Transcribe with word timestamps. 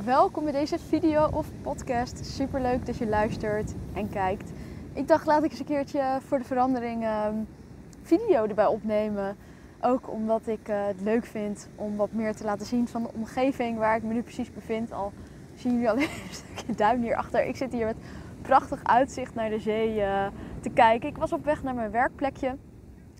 welkom 0.00 0.44
bij 0.44 0.52
deze 0.52 0.78
video 0.78 1.28
of 1.32 1.46
podcast. 1.62 2.26
Super 2.26 2.60
leuk 2.60 2.86
dat 2.86 2.96
je 2.96 3.06
luistert 3.06 3.74
en 3.92 4.08
kijkt. 4.08 4.52
Ik 4.92 5.08
dacht, 5.08 5.26
laat 5.26 5.44
ik 5.44 5.50
eens 5.50 5.60
een 5.60 5.66
keertje 5.66 6.18
voor 6.26 6.38
de 6.38 6.44
verandering 6.44 7.04
um, 7.04 7.46
video 8.02 8.46
erbij 8.46 8.66
opnemen. 8.66 9.36
Ook 9.80 10.10
omdat 10.10 10.46
ik 10.46 10.68
uh, 10.68 10.86
het 10.86 11.00
leuk 11.00 11.24
vind 11.24 11.68
om 11.74 11.96
wat 11.96 12.12
meer 12.12 12.34
te 12.34 12.44
laten 12.44 12.66
zien 12.66 12.88
van 12.88 13.02
de 13.02 13.10
omgeving 13.14 13.78
waar 13.78 13.96
ik 13.96 14.02
me 14.02 14.12
nu 14.12 14.22
precies 14.22 14.52
bevind. 14.52 14.92
Al 14.92 15.12
zien 15.54 15.72
jullie 15.72 15.90
alleen 15.90 16.08
een 16.28 16.34
stukje 16.34 16.74
duim 16.74 17.02
hierachter. 17.02 17.44
Ik 17.44 17.56
zit 17.56 17.72
hier 17.72 17.86
met 17.86 17.96
prachtig 18.42 18.84
uitzicht 18.84 19.34
naar 19.34 19.50
de 19.50 19.60
zee 19.60 19.96
uh, 19.96 20.26
te 20.60 20.70
kijken. 20.70 21.08
Ik 21.08 21.18
was 21.18 21.32
op 21.32 21.44
weg 21.44 21.62
naar 21.62 21.74
mijn 21.74 21.90
werkplekje. 21.90 22.56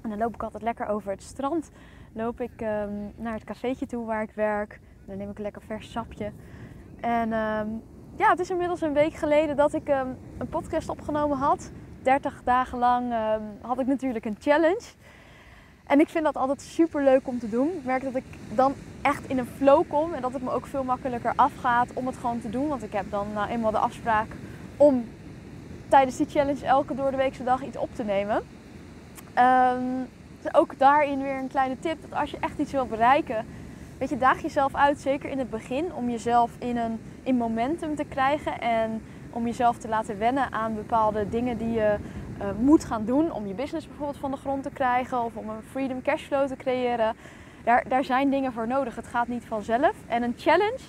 En 0.02 0.08
dan 0.08 0.18
loop 0.18 0.34
ik 0.34 0.42
altijd 0.42 0.62
lekker 0.62 0.86
over 0.86 1.10
het 1.10 1.22
strand. 1.22 1.70
Loop 2.12 2.40
ik 2.40 2.60
um, 2.60 3.12
naar 3.16 3.34
het 3.34 3.44
cafeetje 3.44 3.86
toe 3.86 4.06
waar 4.06 4.22
ik 4.22 4.32
werk. 4.34 4.80
Dan 5.06 5.16
neem 5.16 5.30
ik 5.30 5.36
een 5.36 5.42
lekker 5.42 5.62
vers 5.62 5.90
sapje. 5.90 6.32
En 7.02 7.32
um, 7.32 7.82
ja, 8.16 8.28
het 8.30 8.38
is 8.38 8.50
inmiddels 8.50 8.80
een 8.80 8.92
week 8.92 9.14
geleden 9.14 9.56
dat 9.56 9.74
ik 9.74 9.88
um, 9.88 10.16
een 10.38 10.48
podcast 10.48 10.88
opgenomen 10.88 11.38
had. 11.38 11.70
30 12.02 12.40
dagen 12.44 12.78
lang 12.78 13.12
um, 13.12 13.42
had 13.60 13.78
ik 13.78 13.86
natuurlijk 13.86 14.24
een 14.24 14.36
challenge. 14.40 14.82
En 15.86 16.00
ik 16.00 16.08
vind 16.08 16.24
dat 16.24 16.36
altijd 16.36 16.60
super 16.60 17.02
leuk 17.04 17.28
om 17.28 17.38
te 17.38 17.48
doen. 17.48 17.68
Ik 17.68 17.84
merk 17.84 18.02
dat 18.02 18.14
ik 18.14 18.24
dan 18.54 18.74
echt 19.02 19.28
in 19.28 19.38
een 19.38 19.48
flow 19.56 19.82
kom 19.88 20.14
en 20.14 20.22
dat 20.22 20.32
het 20.32 20.42
me 20.42 20.50
ook 20.50 20.66
veel 20.66 20.84
makkelijker 20.84 21.32
afgaat 21.36 21.92
om 21.94 22.06
het 22.06 22.16
gewoon 22.16 22.40
te 22.40 22.50
doen. 22.50 22.68
Want 22.68 22.82
ik 22.82 22.92
heb 22.92 23.10
dan 23.10 23.26
nou 23.32 23.48
eenmaal 23.48 23.70
de 23.70 23.78
afspraak 23.78 24.26
om 24.76 25.08
tijdens 25.88 26.16
die 26.16 26.28
challenge 26.28 26.66
elke 26.66 26.94
door 26.94 27.10
de 27.10 27.16
weekse 27.16 27.44
dag 27.44 27.62
iets 27.62 27.76
op 27.76 27.94
te 27.94 28.04
nemen. 28.04 28.42
dus 30.42 30.54
ook 30.54 30.78
daarin 30.78 31.22
weer 31.22 31.38
een 31.38 31.48
kleine 31.48 31.78
tip 31.78 31.96
dat 32.08 32.18
als 32.20 32.30
je 32.30 32.36
echt 32.40 32.58
iets 32.58 32.72
wilt 32.72 32.88
bereiken, 32.88 33.46
Weet 34.02 34.10
je, 34.10 34.16
daag 34.16 34.42
jezelf 34.42 34.74
uit, 34.74 35.00
zeker 35.00 35.30
in 35.30 35.38
het 35.38 35.50
begin, 35.50 35.94
om 35.94 36.10
jezelf 36.10 36.50
in 36.58 36.76
een 36.76 37.00
in 37.22 37.36
momentum 37.36 37.96
te 37.96 38.04
krijgen 38.04 38.60
en 38.60 39.02
om 39.30 39.46
jezelf 39.46 39.78
te 39.78 39.88
laten 39.88 40.18
wennen 40.18 40.52
aan 40.52 40.74
bepaalde 40.74 41.28
dingen 41.28 41.58
die 41.58 41.70
je 41.70 41.96
uh, 42.40 42.46
moet 42.58 42.84
gaan 42.84 43.04
doen. 43.04 43.32
Om 43.32 43.46
je 43.46 43.54
business 43.54 43.86
bijvoorbeeld 43.86 44.18
van 44.18 44.30
de 44.30 44.36
grond 44.36 44.62
te 44.62 44.70
krijgen 44.70 45.22
of 45.22 45.36
om 45.36 45.48
een 45.48 45.62
freedom 45.62 46.02
cashflow 46.02 46.46
te 46.46 46.56
creëren. 46.56 47.16
Daar, 47.64 47.84
daar 47.88 48.04
zijn 48.04 48.30
dingen 48.30 48.52
voor 48.52 48.66
nodig. 48.66 48.96
Het 48.96 49.06
gaat 49.06 49.28
niet 49.28 49.44
vanzelf. 49.44 49.94
En 50.06 50.22
een 50.22 50.34
challenge 50.36 50.82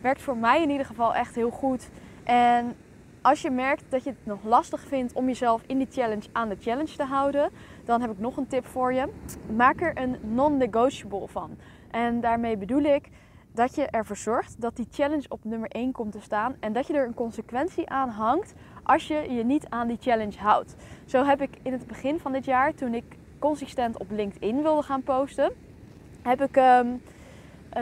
werkt 0.00 0.22
voor 0.22 0.36
mij 0.36 0.62
in 0.62 0.70
ieder 0.70 0.86
geval 0.86 1.14
echt 1.14 1.34
heel 1.34 1.50
goed. 1.50 1.88
En 2.24 2.74
als 3.22 3.42
je 3.42 3.50
merkt 3.50 3.84
dat 3.88 4.04
je 4.04 4.10
het 4.10 4.26
nog 4.26 4.38
lastig 4.42 4.80
vindt 4.80 5.12
om 5.12 5.26
jezelf 5.26 5.62
in 5.66 5.78
die 5.78 5.88
challenge 5.90 6.28
aan 6.32 6.48
de 6.48 6.56
challenge 6.60 6.96
te 6.96 7.04
houden, 7.04 7.50
dan 7.84 8.00
heb 8.00 8.10
ik 8.10 8.18
nog 8.18 8.36
een 8.36 8.46
tip 8.46 8.66
voor 8.66 8.92
je. 8.92 9.08
Maak 9.56 9.80
er 9.80 9.92
een 9.94 10.16
non-negotiable 10.20 11.28
van. 11.28 11.56
En 11.90 12.20
daarmee 12.20 12.56
bedoel 12.56 12.82
ik 12.82 13.08
dat 13.52 13.74
je 13.74 13.86
ervoor 13.86 14.16
zorgt 14.16 14.60
dat 14.60 14.76
die 14.76 14.88
challenge 14.90 15.24
op 15.28 15.44
nummer 15.44 15.68
1 15.68 15.92
komt 15.92 16.12
te 16.12 16.20
staan 16.20 16.56
en 16.60 16.72
dat 16.72 16.86
je 16.86 16.92
er 16.92 17.06
een 17.06 17.14
consequentie 17.14 17.88
aan 17.88 18.08
hangt 18.08 18.54
als 18.82 19.06
je 19.06 19.26
je 19.30 19.44
niet 19.44 19.66
aan 19.68 19.88
die 19.88 19.98
challenge 20.00 20.38
houdt. 20.38 20.74
Zo 21.04 21.24
heb 21.24 21.40
ik 21.40 21.50
in 21.62 21.72
het 21.72 21.86
begin 21.86 22.20
van 22.20 22.32
dit 22.32 22.44
jaar, 22.44 22.74
toen 22.74 22.94
ik 22.94 23.04
consistent 23.38 23.98
op 23.98 24.10
LinkedIn 24.10 24.62
wilde 24.62 24.82
gaan 24.82 25.02
posten, 25.02 25.52
heb 26.22 26.42
ik 26.42 26.56
um, 26.56 27.02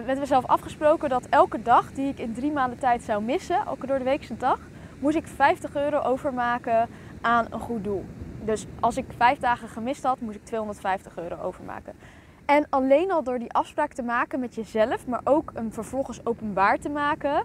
met 0.07 0.19
mezelf 0.19 0.47
afgesproken 0.47 1.09
dat 1.09 1.27
elke 1.27 1.62
dag 1.62 1.93
die 1.93 2.09
ik 2.09 2.19
in 2.19 2.34
drie 2.34 2.53
maanden 2.53 2.79
tijd 2.79 3.03
zou 3.03 3.23
missen, 3.23 3.67
elke 3.67 3.87
door 3.87 3.99
de 3.99 4.05
weekse 4.05 4.37
dag, 4.37 4.61
moest 4.99 5.17
ik 5.17 5.27
50 5.27 5.77
euro 5.77 6.01
overmaken 6.01 6.89
aan 7.21 7.47
een 7.51 7.61
goed 7.61 7.84
doel. 7.84 8.05
Dus 8.45 8.67
als 8.81 8.97
ik 8.97 9.05
vijf 9.17 9.39
dagen 9.39 9.69
gemist 9.69 10.03
had, 10.03 10.21
moest 10.21 10.37
ik 10.37 10.45
250 10.45 11.19
euro 11.19 11.43
overmaken. 11.43 11.95
En 12.47 12.67
alleen 12.71 13.13
al 13.13 13.23
door 13.23 13.39
die 13.39 13.53
afspraak 13.53 13.93
te 13.93 14.03
maken 14.03 14.41
met 14.41 14.55
jezelf, 14.55 15.07
maar 15.07 15.21
ook 15.25 15.51
hem 15.55 15.73
vervolgens 15.73 16.27
openbaar 16.27 16.79
te 16.79 16.89
maken, 16.89 17.45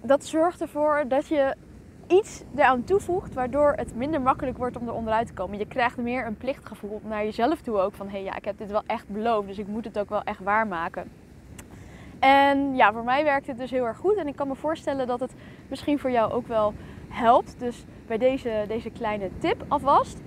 dat 0.00 0.24
zorgt 0.24 0.60
ervoor 0.60 1.04
dat 1.08 1.26
je 1.26 1.54
iets 2.06 2.42
eraan 2.56 2.84
toevoegt 2.84 3.34
waardoor 3.34 3.72
het 3.72 3.94
minder 3.94 4.20
makkelijk 4.20 4.56
wordt 4.56 4.76
om 4.76 4.88
er 4.88 4.94
onderuit 4.94 5.26
te 5.26 5.32
komen. 5.32 5.58
Je 5.58 5.66
krijgt 5.66 5.96
meer 5.96 6.26
een 6.26 6.36
plichtgevoel 6.36 7.00
naar 7.04 7.24
jezelf 7.24 7.60
toe 7.60 7.78
ook 7.78 7.94
van 7.94 8.06
hé 8.06 8.12
hey, 8.12 8.22
ja, 8.22 8.36
ik 8.36 8.44
heb 8.44 8.58
dit 8.58 8.70
wel 8.70 8.82
echt 8.86 9.08
beloofd, 9.08 9.46
dus 9.46 9.58
ik 9.58 9.66
moet 9.66 9.84
het 9.84 9.98
ook 9.98 10.08
wel 10.08 10.22
echt 10.22 10.40
waarmaken. 10.40 11.10
En 12.18 12.76
ja, 12.76 12.92
voor 12.92 13.04
mij 13.04 13.24
werkt 13.24 13.46
het 13.46 13.58
dus 13.58 13.70
heel 13.70 13.86
erg 13.86 13.96
goed 13.96 14.16
en 14.16 14.26
ik 14.26 14.36
kan 14.36 14.48
me 14.48 14.54
voorstellen 14.54 15.06
dat 15.06 15.20
het 15.20 15.34
misschien 15.68 15.98
voor 15.98 16.10
jou 16.10 16.32
ook 16.32 16.46
wel 16.46 16.74
helpt. 17.08 17.54
Dus 17.58 17.84
bij 18.06 18.18
deze, 18.18 18.64
deze 18.68 18.90
kleine 18.90 19.30
tip 19.38 19.64
alvast. 19.68 20.20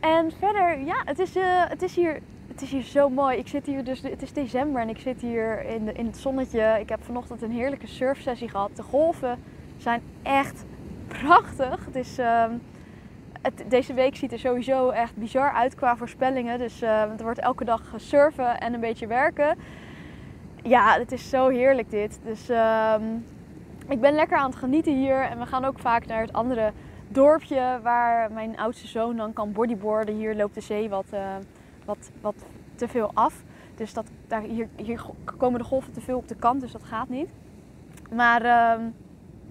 En 0.00 0.32
verder, 0.38 0.80
ja, 0.80 1.02
het 1.04 1.18
is, 1.18 1.36
uh, 1.36 1.44
het 1.68 1.82
is 1.82 1.96
hier 1.96 2.20
het 2.60 2.68
is 2.68 2.74
hier 2.74 3.00
zo 3.00 3.08
mooi. 3.08 3.38
Ik 3.38 3.48
zit 3.48 3.66
hier 3.66 3.84
dus, 3.84 4.02
het 4.02 4.22
is 4.22 4.32
december 4.32 4.82
en 4.82 4.88
ik 4.88 4.98
zit 4.98 5.20
hier 5.20 5.64
in, 5.64 5.84
de, 5.84 5.92
in 5.92 6.06
het 6.06 6.16
zonnetje. 6.16 6.76
Ik 6.80 6.88
heb 6.88 7.04
vanochtend 7.04 7.42
een 7.42 7.50
heerlijke 7.50 7.86
surfsessie 7.86 8.48
gehad. 8.48 8.70
De 8.74 8.82
golven 8.82 9.38
zijn 9.76 10.02
echt 10.22 10.64
prachtig. 11.08 11.84
Het 11.84 11.96
is, 11.96 12.18
het, 13.42 13.64
deze 13.68 13.94
week 13.94 14.16
ziet 14.16 14.32
er 14.32 14.38
sowieso 14.38 14.90
echt 14.90 15.16
bizar 15.16 15.52
uit 15.52 15.74
qua 15.74 15.96
voorspellingen. 15.96 16.58
Dus 16.58 16.82
uh, 16.82 17.02
er 17.02 17.22
wordt 17.22 17.38
elke 17.38 17.64
dag 17.64 17.82
surfen 17.96 18.60
en 18.60 18.74
een 18.74 18.80
beetje 18.80 19.06
werken. 19.06 19.58
Ja, 20.62 20.98
het 20.98 21.12
is 21.12 21.28
zo 21.28 21.48
heerlijk 21.48 21.90
dit. 21.90 22.20
Dus 22.24 22.50
uh, 22.50 22.94
ik 23.88 24.00
ben 24.00 24.14
lekker 24.14 24.36
aan 24.36 24.50
het 24.50 24.58
genieten 24.58 24.96
hier. 24.96 25.22
En 25.22 25.38
we 25.38 25.46
gaan 25.46 25.64
ook 25.64 25.78
vaak 25.78 26.06
naar 26.06 26.20
het 26.20 26.32
andere 26.32 26.72
dorpje 27.08 27.78
waar 27.82 28.32
mijn 28.32 28.58
oudste 28.58 28.86
zoon 28.86 29.16
dan 29.16 29.32
kan 29.32 29.52
bodyboarden. 29.52 30.14
Hier 30.14 30.34
loopt 30.34 30.54
de 30.54 30.60
zee 30.60 30.88
wat 30.88 31.06
eh, 31.10 31.20
wat, 31.84 32.10
wat 32.20 32.34
te 32.74 32.88
veel 32.88 33.10
af. 33.14 33.42
Dus 33.74 33.92
dat, 33.92 34.10
daar, 34.26 34.42
hier, 34.42 34.68
hier 34.76 35.04
komen 35.38 35.60
de 35.60 35.66
golven 35.66 35.92
te 35.92 36.00
veel 36.00 36.16
op 36.16 36.28
de 36.28 36.34
kant, 36.34 36.60
dus 36.60 36.72
dat 36.72 36.84
gaat 36.84 37.08
niet. 37.08 37.28
Maar 38.12 38.44
uh, 38.44 38.86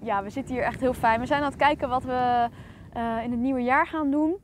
ja, 0.02 0.22
we 0.22 0.30
zitten 0.30 0.54
hier 0.54 0.64
echt 0.64 0.80
heel 0.80 0.94
fijn. 0.94 1.20
We 1.20 1.26
zijn 1.26 1.42
aan 1.42 1.48
het 1.50 1.58
kijken 1.58 1.88
wat 1.88 2.04
we 2.04 2.48
uh, 2.96 3.24
in 3.24 3.30
het 3.30 3.40
nieuwe 3.40 3.62
jaar 3.62 3.86
gaan 3.86 4.10
doen. 4.10 4.36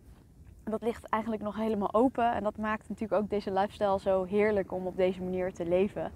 Dat 0.65 0.83
ligt 0.83 1.09
eigenlijk 1.09 1.43
nog 1.43 1.57
helemaal 1.57 1.95
open. 1.95 2.33
En 2.33 2.43
dat 2.43 2.57
maakt 2.57 2.89
natuurlijk 2.89 3.23
ook 3.23 3.31
deze 3.31 3.53
lifestyle 3.53 4.01
zo 4.01 4.25
heerlijk 4.25 4.73
om 4.73 4.87
op 4.87 4.97
deze 4.97 5.23
manier 5.23 5.53
te 5.53 5.65
leven. 5.65 6.13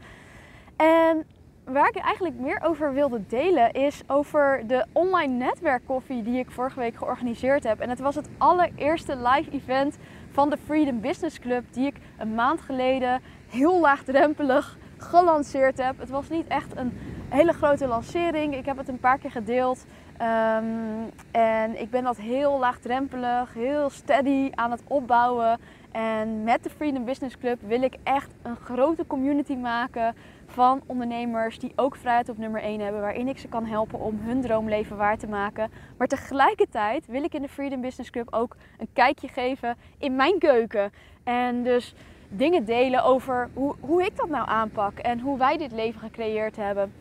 En 0.77 1.27
waar 1.65 1.89
ik 1.89 1.97
eigenlijk 1.97 2.39
meer 2.39 2.61
over 2.63 2.93
wilde 2.93 3.27
delen 3.27 3.73
is 3.73 4.03
over 4.07 4.63
de 4.67 4.87
online 4.93 5.33
netwerkkoffie 5.33 6.23
die 6.23 6.39
ik 6.39 6.51
vorige 6.51 6.79
week 6.79 6.95
georganiseerd 6.95 7.65
heb. 7.65 7.81
En 7.81 7.89
het 7.89 8.01
was 8.01 8.15
het 8.15 8.29
allereerste 8.39 9.17
live 9.17 9.51
event 9.51 9.99
van 10.31 10.51
de 10.51 10.57
Freedom 10.65 11.01
Business 11.01 11.39
Club 11.39 11.65
die 11.71 11.87
ik 11.87 11.97
een 12.19 12.35
maand 12.35 12.61
geleden 12.61 13.21
heel 13.49 13.81
laagdrempelig 13.81 14.79
gelanceerd 14.97 15.79
heb. 15.79 15.99
Het 15.99 16.11
was 16.11 16.29
niet 16.29 16.47
echt 16.47 16.77
een 16.77 16.93
hele 17.29 17.53
grote 17.53 17.87
lancering. 17.87 18.57
Ik 18.57 18.65
heb 18.65 18.77
het 18.77 18.89
een 18.89 19.01
paar 19.01 19.19
keer 19.19 19.31
gedeeld. 19.31 19.85
Um, 20.21 21.11
en 21.31 21.81
ik 21.81 21.91
ben 21.91 22.05
dat 22.05 22.17
heel 22.17 22.59
laagdrempelig, 22.59 23.55
heel 23.55 23.91
steady 23.91 24.51
aan 24.55 24.71
het 24.71 24.83
opbouwen. 24.87 25.59
En 25.93 26.45
met 26.45 26.63
de 26.63 26.71
Freedom 26.71 27.05
Business 27.05 27.39
Club 27.39 27.59
wil 27.63 27.83
ik 27.83 27.95
echt 28.03 28.31
een 28.43 28.57
grote 28.57 29.07
community 29.07 29.55
maken 29.55 30.15
van 30.47 30.83
ondernemers 30.87 31.59
die 31.59 31.73
ook 31.77 31.97
vrijheid 31.97 32.29
op 32.29 32.39
nummer 32.39 32.63
1 32.63 32.81
hebben, 32.81 33.01
waarin 33.01 33.29
ik 33.29 33.39
ze 33.39 33.49
kan 33.49 33.65
helpen 33.65 34.01
om 34.01 34.19
hun 34.23 34.41
droomleven 34.41 34.97
waar 34.97 35.19
te 35.19 35.27
maken. 35.27 35.71
Maar 35.97 36.07
tegelijkertijd 36.07 37.07
wil 37.07 37.23
ik 37.23 37.35
in 37.35 37.43
de 37.43 37.49
Freedom 37.49 37.81
Business 37.81 38.11
Club 38.11 38.35
ook 38.35 38.57
een 38.79 38.89
kijkje 38.93 39.29
geven 39.29 39.77
in 39.99 40.17
mijn 40.17 40.39
keuken. 40.39 40.93
En 41.25 41.63
dus 41.63 41.95
dingen 42.29 42.65
delen 42.65 43.05
over 43.05 43.51
hoe, 43.55 43.75
hoe 43.81 44.03
ik 44.03 44.17
dat 44.17 44.29
nou 44.29 44.49
aanpak 44.49 44.99
en 44.99 45.21
hoe 45.21 45.39
wij 45.39 45.57
dit 45.57 45.73
leven 45.73 46.01
gecreëerd 46.01 46.57
hebben. 46.57 46.93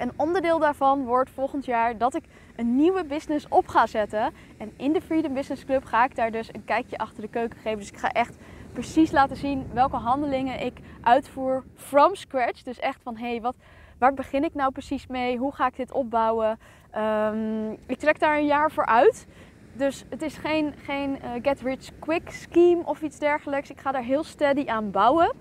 Een 0.00 0.12
onderdeel 0.16 0.58
daarvan 0.58 1.04
wordt 1.04 1.30
volgend 1.30 1.64
jaar 1.64 1.98
dat 1.98 2.14
ik 2.14 2.24
een 2.56 2.76
nieuwe 2.76 3.04
business 3.04 3.46
op 3.48 3.68
ga 3.68 3.86
zetten. 3.86 4.32
En 4.58 4.72
in 4.76 4.92
de 4.92 5.00
Freedom 5.00 5.34
Business 5.34 5.64
Club 5.64 5.84
ga 5.84 6.04
ik 6.04 6.16
daar 6.16 6.30
dus 6.30 6.48
een 6.54 6.64
kijkje 6.64 6.98
achter 6.98 7.22
de 7.22 7.28
keuken 7.28 7.58
geven. 7.58 7.78
Dus 7.78 7.90
ik 7.90 7.98
ga 7.98 8.12
echt 8.12 8.36
precies 8.72 9.10
laten 9.10 9.36
zien 9.36 9.66
welke 9.72 9.96
handelingen 9.96 10.64
ik 10.64 10.78
uitvoer 11.00 11.64
from 11.74 12.14
scratch. 12.14 12.62
Dus 12.62 12.78
echt 12.78 13.02
van 13.02 13.16
hé, 13.16 13.28
hey, 13.28 13.40
wat, 13.40 13.54
waar 13.98 14.14
begin 14.14 14.44
ik 14.44 14.54
nou 14.54 14.72
precies 14.72 15.06
mee? 15.06 15.36
Hoe 15.36 15.52
ga 15.52 15.66
ik 15.66 15.76
dit 15.76 15.92
opbouwen? 15.92 16.58
Um, 16.96 17.72
ik 17.86 17.98
trek 17.98 18.20
daar 18.20 18.36
een 18.36 18.46
jaar 18.46 18.70
voor 18.70 18.86
uit. 18.86 19.26
Dus 19.72 20.04
het 20.08 20.22
is 20.22 20.36
geen, 20.36 20.74
geen 20.84 21.10
uh, 21.10 21.30
get 21.42 21.60
rich 21.60 21.90
quick 21.98 22.30
scheme 22.30 22.82
of 22.84 23.02
iets 23.02 23.18
dergelijks. 23.18 23.70
Ik 23.70 23.80
ga 23.80 23.92
daar 23.92 24.02
heel 24.02 24.24
steady 24.24 24.66
aan 24.66 24.90
bouwen. 24.90 25.32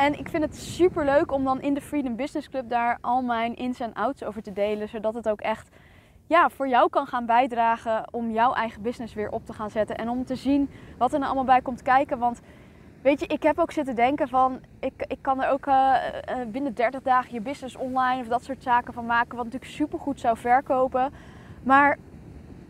En 0.00 0.18
ik 0.18 0.28
vind 0.28 0.42
het 0.42 0.56
super 0.56 1.04
leuk 1.04 1.32
om 1.32 1.44
dan 1.44 1.60
in 1.60 1.74
de 1.74 1.80
Freedom 1.80 2.16
Business 2.16 2.48
Club 2.48 2.68
daar 2.68 2.98
al 3.00 3.22
mijn 3.22 3.56
ins 3.56 3.80
en 3.80 3.92
outs 3.92 4.24
over 4.24 4.42
te 4.42 4.52
delen. 4.52 4.88
Zodat 4.88 5.14
het 5.14 5.28
ook 5.28 5.40
echt 5.40 5.68
ja, 6.26 6.48
voor 6.48 6.68
jou 6.68 6.90
kan 6.90 7.06
gaan 7.06 7.26
bijdragen 7.26 8.04
om 8.12 8.30
jouw 8.30 8.52
eigen 8.52 8.82
business 8.82 9.14
weer 9.14 9.30
op 9.30 9.46
te 9.46 9.52
gaan 9.52 9.70
zetten. 9.70 9.96
En 9.96 10.08
om 10.08 10.24
te 10.24 10.34
zien 10.34 10.70
wat 10.98 11.12
er 11.12 11.18
nou 11.18 11.30
allemaal 11.30 11.54
bij 11.54 11.62
komt 11.62 11.82
kijken. 11.82 12.18
Want 12.18 12.40
weet 13.02 13.20
je, 13.20 13.26
ik 13.26 13.42
heb 13.42 13.58
ook 13.58 13.72
zitten 13.72 13.94
denken 13.94 14.28
van, 14.28 14.60
ik, 14.78 14.92
ik 15.06 15.18
kan 15.20 15.42
er 15.42 15.50
ook 15.50 15.66
uh, 15.66 15.94
binnen 16.48 16.74
30 16.74 17.02
dagen 17.02 17.32
je 17.32 17.40
business 17.40 17.76
online 17.76 18.20
of 18.20 18.28
dat 18.28 18.44
soort 18.44 18.62
zaken 18.62 18.92
van 18.92 19.06
maken. 19.06 19.36
Wat 19.36 19.44
natuurlijk 19.44 19.72
super 19.72 19.98
goed 19.98 20.20
zou 20.20 20.36
verkopen. 20.36 21.12
Maar 21.62 21.98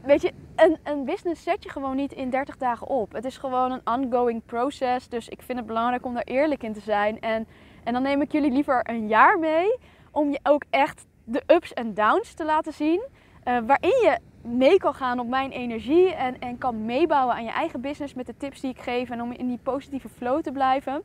weet 0.02 0.22
je, 0.22 0.32
een, 0.56 0.78
een 0.82 1.04
business 1.04 1.42
zet 1.42 1.62
je 1.62 1.70
gewoon 1.70 1.96
niet 1.96 2.12
in 2.12 2.30
30 2.30 2.56
dagen 2.56 2.86
op. 2.86 3.12
Het 3.12 3.24
is 3.24 3.36
gewoon 3.36 3.72
een 3.72 3.80
ongoing 3.84 4.44
process. 4.46 5.08
Dus 5.08 5.28
ik 5.28 5.42
vind 5.42 5.58
het 5.58 5.66
belangrijk 5.66 6.04
om 6.04 6.14
daar 6.14 6.22
eerlijk 6.22 6.62
in 6.62 6.72
te 6.72 6.80
zijn. 6.80 7.20
En, 7.20 7.46
en 7.84 7.92
dan 7.92 8.02
neem 8.02 8.22
ik 8.22 8.32
jullie 8.32 8.52
liever 8.52 8.90
een 8.90 9.08
jaar 9.08 9.38
mee 9.38 9.76
om 10.10 10.30
je 10.30 10.40
ook 10.42 10.64
echt 10.70 11.06
de 11.24 11.42
ups 11.46 11.72
en 11.72 11.94
downs 11.94 12.34
te 12.34 12.44
laten 12.44 12.72
zien. 12.72 13.02
Uh, 13.44 13.58
waarin 13.66 14.00
je 14.02 14.18
mee 14.42 14.78
kan 14.78 14.94
gaan 14.94 15.20
op 15.20 15.28
mijn 15.28 15.50
energie 15.50 16.14
en, 16.14 16.38
en 16.38 16.58
kan 16.58 16.84
meebouwen 16.84 17.34
aan 17.34 17.44
je 17.44 17.50
eigen 17.50 17.80
business 17.80 18.14
met 18.14 18.26
de 18.26 18.36
tips 18.36 18.60
die 18.60 18.70
ik 18.70 18.80
geef 18.80 19.10
en 19.10 19.22
om 19.22 19.32
in 19.32 19.48
die 19.48 19.60
positieve 19.62 20.08
flow 20.08 20.42
te 20.42 20.52
blijven. 20.52 21.02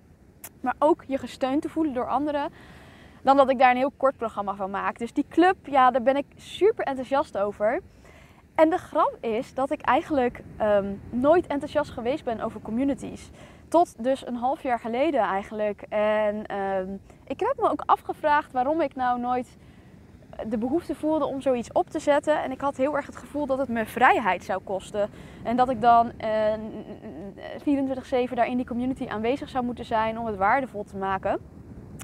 Maar 0.62 0.76
ook 0.80 1.04
je 1.08 1.18
gesteund 1.18 1.62
te 1.62 1.70
voelen 1.70 1.94
door 1.94 2.08
anderen. 2.08 2.52
Dan 3.22 3.38
dat 3.38 3.50
ik 3.50 3.60
daar 3.60 3.72
een 3.72 3.78
heel 3.78 3.94
kort 3.98 4.18
programma 4.18 4.56
van 4.56 4.72
maak. 4.72 4.98
Dus 4.98 5.14
die 5.14 5.26
club, 5.30 5.56
ja, 5.64 5.92
daar 5.92 6.02
ben 6.02 6.16
ik 6.16 6.26
super 6.36 6.86
enthousiast 6.86 7.38
over. 7.38 7.82
En 8.56 8.70
de 8.70 8.78
grap 8.78 9.18
is 9.22 9.54
dat 9.54 9.72
ik 9.72 9.82
eigenlijk 9.82 10.44
um, 10.62 11.02
nooit 11.10 11.48
enthousiast 11.48 11.92
geweest 11.92 12.24
ben 12.24 12.40
over 12.40 12.62
communities. 12.62 13.30
Tot 13.68 14.04
dus 14.04 14.28
een 14.28 14.36
half 14.36 14.64
jaar 14.64 14.80
geleden 14.80 15.20
eigenlijk. 15.20 15.82
En 15.90 16.58
um, 16.58 17.02
ik 17.28 17.40
heb 17.40 17.54
me 17.58 17.70
ook 17.70 17.84
afgevraagd 17.86 18.52
waarom 18.52 18.82
ik 18.82 18.96
nou 18.96 19.20
nooit 19.20 19.58
de 20.48 20.58
behoefte 20.58 20.96
voelde 20.96 21.26
om 21.26 21.42
zoiets 21.42 21.72
op 21.72 21.90
te 21.90 22.00
zetten. 22.00 22.44
En 22.44 22.52
ik 22.52 22.62
had 22.62 22.78
heel 22.78 22.96
erg 22.96 23.06
het 23.06 23.16
gevoel 23.16 23.46
dat 23.46 23.58
het 23.58 23.70
me 23.70 23.86
vrijheid 23.86 24.44
zou 24.44 24.62
kosten. 24.64 25.10
En 25.44 25.56
dat 25.56 25.70
ik 25.70 25.82
dan 25.82 26.12
uh, 26.22 26.54
24-7 28.30 28.34
daar 28.34 28.48
in 28.48 28.58
die 28.58 28.66
community 28.66 29.08
aanwezig 29.08 29.50
zou 29.50 29.66
moeten 29.66 29.86
zijn 29.86 30.20
om 30.20 30.26
het 30.26 30.36
waardevol 30.36 30.84
te 30.84 30.98
maken. 30.98 31.40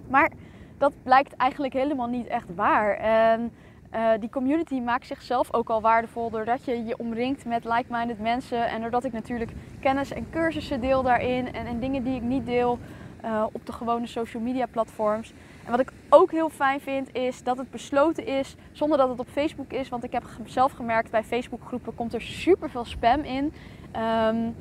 Maar 0.09 0.31
dat 0.77 0.94
blijkt 1.04 1.36
eigenlijk 1.36 1.74
helemaal 1.74 2.07
niet 2.07 2.27
echt 2.27 2.56
waar. 2.56 2.97
En 2.97 3.51
uh, 3.93 4.11
die 4.19 4.29
community 4.29 4.79
maakt 4.79 5.07
zichzelf 5.07 5.53
ook 5.53 5.69
al 5.69 5.81
waardevol 5.81 6.29
doordat 6.29 6.65
je 6.65 6.85
je 6.85 6.97
omringt 6.97 7.45
met 7.45 7.65
like-minded 7.65 8.19
mensen. 8.19 8.69
En 8.69 8.81
doordat 8.81 9.03
ik 9.03 9.11
natuurlijk 9.11 9.51
kennis 9.79 10.13
en 10.13 10.29
cursussen 10.29 10.81
deel 10.81 11.03
daarin. 11.03 11.53
En, 11.53 11.65
en 11.65 11.79
dingen 11.79 12.03
die 12.03 12.15
ik 12.15 12.21
niet 12.21 12.45
deel 12.45 12.79
uh, 13.25 13.45
op 13.51 13.65
de 13.65 13.71
gewone 13.71 14.07
social 14.07 14.43
media 14.43 14.65
platforms. 14.65 15.33
En 15.65 15.71
wat 15.71 15.79
ik 15.79 15.91
ook 16.09 16.31
heel 16.31 16.49
fijn 16.49 16.81
vind 16.81 17.15
is 17.15 17.43
dat 17.43 17.57
het 17.57 17.71
besloten 17.71 18.25
is 18.25 18.55
zonder 18.71 18.97
dat 18.97 19.09
het 19.09 19.19
op 19.19 19.27
Facebook 19.31 19.71
is. 19.71 19.89
Want 19.89 20.03
ik 20.03 20.11
heb 20.11 20.23
zelf 20.45 20.71
gemerkt 20.71 21.11
bij 21.11 21.23
Facebook 21.23 21.61
groepen 21.65 21.95
komt 21.95 22.13
er 22.13 22.21
super 22.21 22.69
veel 22.69 22.85
spam 22.85 23.21
in. 23.21 23.53
Um, 23.95 24.55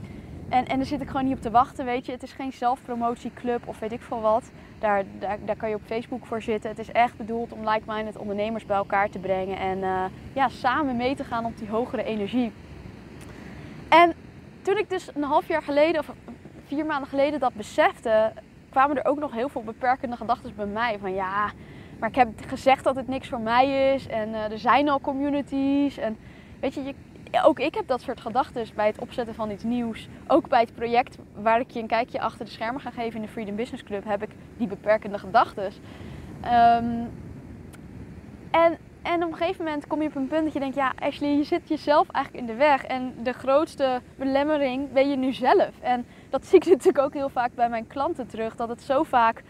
en, 0.51 0.67
en 0.67 0.77
daar 0.77 0.87
zit 0.87 1.01
ik 1.01 1.07
gewoon 1.07 1.25
niet 1.25 1.37
op 1.37 1.43
te 1.43 1.51
wachten, 1.51 1.85
weet 1.85 2.07
je. 2.07 2.13
Het 2.13 2.23
is 2.23 2.33
geen 2.33 2.53
zelfpromotieclub 2.53 3.69
of 3.69 3.79
weet 3.79 3.93
ik 3.93 4.01
veel 4.01 4.21
wat. 4.21 4.51
Daar, 4.79 5.05
daar, 5.19 5.39
daar 5.45 5.57
kan 5.57 5.69
je 5.69 5.75
op 5.75 5.83
Facebook 5.87 6.27
voor 6.27 6.43
zitten. 6.43 6.71
Het 6.71 6.79
is 6.79 6.93
echt 6.93 7.17
bedoeld 7.17 7.53
om 7.53 7.69
like-minded 7.69 8.17
ondernemers 8.17 8.67
bij 8.67 8.77
elkaar 8.77 9.11
te 9.11 9.19
brengen. 9.19 9.59
En 9.59 9.79
uh, 9.79 10.05
ja, 10.33 10.49
samen 10.49 10.97
mee 10.97 11.15
te 11.15 11.25
gaan 11.25 11.45
op 11.45 11.59
die 11.59 11.69
hogere 11.69 12.03
energie. 12.03 12.53
En 13.89 14.13
toen 14.63 14.77
ik 14.77 14.91
dus 14.91 15.15
een 15.15 15.23
half 15.23 15.49
jaar 15.49 15.63
geleden, 15.63 16.01
of 16.01 16.13
vier 16.67 16.87
maanden 16.87 17.09
geleden 17.09 17.41
dat 17.41 17.55
besefte, 17.55 18.33
kwamen 18.71 18.97
er 18.97 19.11
ook 19.11 19.19
nog 19.19 19.33
heel 19.33 19.49
veel 19.49 19.63
beperkende 19.63 20.17
gedachten 20.17 20.53
bij 20.57 20.67
mij. 20.67 20.99
Van 21.01 21.15
ja, 21.15 21.51
maar 21.99 22.09
ik 22.09 22.15
heb 22.15 22.29
gezegd 22.47 22.85
dat 22.85 22.97
het 22.97 23.09
niks 23.09 23.29
voor 23.29 23.41
mij 23.41 23.95
is. 23.95 24.07
En 24.07 24.29
uh, 24.29 24.51
er 24.51 24.59
zijn 24.59 24.89
al 24.89 25.01
communities. 25.01 25.99
En 25.99 26.17
weet 26.61 26.75
je, 26.75 26.83
je 26.85 26.95
ook 27.45 27.59
ik 27.59 27.75
heb 27.75 27.87
dat 27.87 28.01
soort 28.01 28.21
gedachten 28.21 28.67
bij 28.75 28.87
het 28.87 28.99
opzetten 28.99 29.35
van 29.35 29.51
iets 29.51 29.65
nieuws. 29.65 30.09
Ook 30.27 30.49
bij 30.49 30.61
het 30.61 30.75
project 30.75 31.19
waar 31.35 31.61
ik 31.61 31.71
je 31.71 31.81
een 31.81 31.87
kijkje 31.87 32.21
achter 32.21 32.45
de 32.45 32.51
schermen 32.51 32.81
ga 32.81 32.91
geven 32.91 33.17
in 33.17 33.23
de 33.23 33.33
Freedom 33.33 33.57
Business 33.57 33.83
Club, 33.83 34.05
heb 34.05 34.23
ik 34.23 34.31
die 34.57 34.67
beperkende 34.67 35.19
gedachten. 35.19 35.73
Um, 36.45 37.11
en, 38.51 38.79
en 39.03 39.25
op 39.25 39.31
een 39.31 39.37
gegeven 39.37 39.65
moment 39.65 39.87
kom 39.87 40.03
je 40.03 40.09
op 40.09 40.15
een 40.15 40.29
punt 40.29 40.45
dat 40.45 40.53
je 40.53 40.59
denkt, 40.59 40.75
ja 40.75 40.93
Ashley, 40.99 41.37
je 41.37 41.45
zit 41.45 41.69
jezelf 41.69 42.11
eigenlijk 42.11 42.47
in 42.47 42.53
de 42.53 42.59
weg. 42.59 42.85
En 42.85 43.15
de 43.23 43.33
grootste 43.33 44.01
belemmering 44.17 44.93
ben 44.93 45.11
je 45.11 45.17
nu 45.17 45.33
zelf. 45.33 45.71
En 45.81 46.07
dat 46.31 46.47
zie 46.47 46.59
ik 46.59 46.67
natuurlijk 46.71 47.05
ook 47.05 47.15
heel 47.15 47.29
vaak 47.29 47.55
bij 47.55 47.69
mijn 47.69 47.87
klanten 47.87 48.27
terug. 48.27 48.57
Dat 48.57 48.69
het 48.69 48.83
zo 48.83 49.03
vaak 49.03 49.43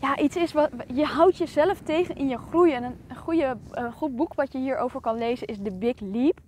ja, 0.00 0.18
iets 0.18 0.36
is 0.36 0.52
wat 0.52 0.70
je 0.94 1.04
houdt 1.04 1.36
jezelf 1.36 1.80
tegen 1.80 2.16
in 2.16 2.28
je 2.28 2.38
groei. 2.38 2.72
En 2.72 2.84
een, 2.84 3.16
goede, 3.16 3.56
een 3.70 3.92
goed 3.92 4.16
boek 4.16 4.34
wat 4.34 4.52
je 4.52 4.58
hierover 4.58 5.00
kan 5.00 5.18
lezen 5.18 5.46
is 5.46 5.56
The 5.62 5.72
Big 5.72 6.00
Leap. 6.00 6.40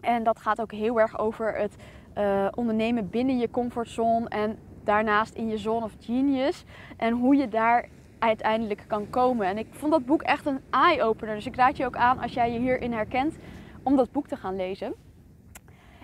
En 0.00 0.22
dat 0.22 0.40
gaat 0.40 0.60
ook 0.60 0.72
heel 0.72 1.00
erg 1.00 1.18
over 1.18 1.54
het 1.54 1.76
uh, 2.18 2.46
ondernemen 2.54 3.10
binnen 3.10 3.38
je 3.38 3.50
comfortzone 3.50 4.28
en 4.28 4.58
daarnaast 4.84 5.34
in 5.34 5.48
je 5.48 5.58
zone 5.58 5.84
of 5.84 5.92
genius. 6.00 6.64
En 6.96 7.12
hoe 7.12 7.36
je 7.36 7.48
daar 7.48 7.88
uiteindelijk 8.18 8.84
kan 8.86 9.10
komen. 9.10 9.46
En 9.46 9.58
ik 9.58 9.66
vond 9.70 9.92
dat 9.92 10.06
boek 10.06 10.22
echt 10.22 10.46
een 10.46 10.60
eye-opener. 10.70 11.34
Dus 11.34 11.46
ik 11.46 11.56
raad 11.56 11.76
je 11.76 11.86
ook 11.86 11.96
aan 11.96 12.18
als 12.18 12.32
jij 12.32 12.52
je 12.52 12.58
hierin 12.58 12.92
herkent 12.92 13.36
om 13.82 13.96
dat 13.96 14.12
boek 14.12 14.26
te 14.26 14.36
gaan 14.36 14.56
lezen. 14.56 14.94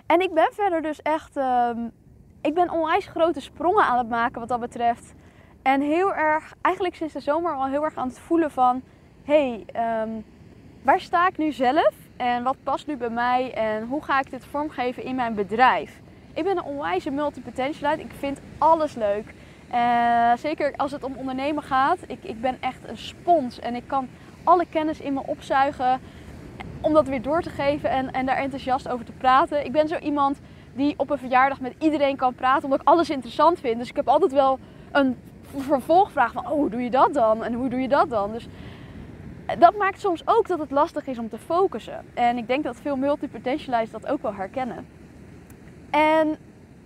En 0.05 0.21
ik 0.21 0.33
ben 0.33 0.49
verder 0.51 0.81
dus 0.81 1.01
echt. 1.01 1.37
Uh, 1.37 1.69
ik 2.41 2.53
ben 2.53 2.71
onwijs 2.71 3.07
grote 3.07 3.41
sprongen 3.41 3.83
aan 3.83 3.97
het 3.97 4.09
maken 4.09 4.39
wat 4.39 4.49
dat 4.49 4.59
betreft. 4.59 5.13
En 5.63 5.81
heel 5.81 6.13
erg, 6.13 6.53
eigenlijk 6.61 6.95
sinds 6.95 7.13
de 7.13 7.19
zomer 7.19 7.55
al 7.55 7.67
heel 7.67 7.83
erg 7.83 7.95
aan 7.95 8.07
het 8.07 8.19
voelen 8.19 8.51
van... 8.51 8.81
Hé, 9.23 9.63
hey, 9.73 10.01
um, 10.01 10.25
waar 10.81 10.99
sta 10.99 11.27
ik 11.27 11.37
nu 11.37 11.51
zelf? 11.51 11.93
En 12.17 12.43
wat 12.43 12.55
past 12.63 12.87
nu 12.87 12.97
bij 12.97 13.09
mij? 13.09 13.53
En 13.53 13.87
hoe 13.87 14.03
ga 14.03 14.19
ik 14.19 14.31
dit 14.31 14.45
vormgeven 14.45 15.03
in 15.03 15.15
mijn 15.15 15.33
bedrijf? 15.33 16.01
Ik 16.33 16.43
ben 16.43 16.57
een 16.57 16.63
onwijze 16.63 17.11
multipotentialite. 17.11 18.01
Ik 18.01 18.11
vind 18.19 18.39
alles 18.57 18.95
leuk. 18.95 19.33
Uh, 19.73 20.31
zeker 20.35 20.73
als 20.75 20.91
het 20.91 21.03
om 21.03 21.15
ondernemen 21.15 21.63
gaat. 21.63 21.97
Ik, 22.07 22.23
ik 22.23 22.41
ben 22.41 22.57
echt 22.59 22.87
een 22.87 22.97
spons. 22.97 23.59
En 23.59 23.75
ik 23.75 23.87
kan 23.87 24.07
alle 24.43 24.65
kennis 24.69 24.99
in 24.99 25.13
me 25.13 25.21
opzuigen. 25.25 26.01
Om 26.81 26.93
dat 26.93 27.07
weer 27.07 27.21
door 27.21 27.41
te 27.41 27.49
geven 27.49 27.89
en, 27.89 28.11
en 28.11 28.25
daar 28.25 28.37
enthousiast 28.37 28.89
over 28.89 29.05
te 29.05 29.11
praten. 29.11 29.65
Ik 29.65 29.71
ben 29.71 29.87
zo 29.87 29.97
iemand 29.97 30.39
die 30.73 30.93
op 30.97 31.09
een 31.09 31.17
verjaardag 31.17 31.59
met 31.59 31.73
iedereen 31.79 32.15
kan 32.15 32.33
praten. 32.33 32.63
Omdat 32.63 32.81
ik 32.81 32.87
alles 32.87 33.09
interessant 33.09 33.59
vind. 33.59 33.77
Dus 33.77 33.89
ik 33.89 33.95
heb 33.95 34.07
altijd 34.07 34.31
wel 34.31 34.59
een 34.91 35.17
vervolgvraag 35.61 36.31
van, 36.31 36.45
oh, 36.45 36.51
hoe 36.51 36.69
doe 36.69 36.83
je 36.83 36.89
dat 36.89 37.13
dan? 37.13 37.43
En 37.43 37.53
hoe 37.53 37.69
doe 37.69 37.79
je 37.79 37.87
dat 37.87 38.09
dan? 38.09 38.31
Dus 38.31 38.47
eh, 39.45 39.59
dat 39.59 39.77
maakt 39.77 39.99
soms 39.99 40.21
ook 40.25 40.47
dat 40.47 40.59
het 40.59 40.71
lastig 40.71 41.07
is 41.07 41.17
om 41.17 41.29
te 41.29 41.37
focussen. 41.37 42.05
En 42.13 42.37
ik 42.37 42.47
denk 42.47 42.63
dat 42.63 42.75
veel 42.81 42.95
multipotentialites 42.95 43.91
dat 43.91 44.07
ook 44.07 44.21
wel 44.21 44.33
herkennen. 44.33 44.87
En 45.89 46.37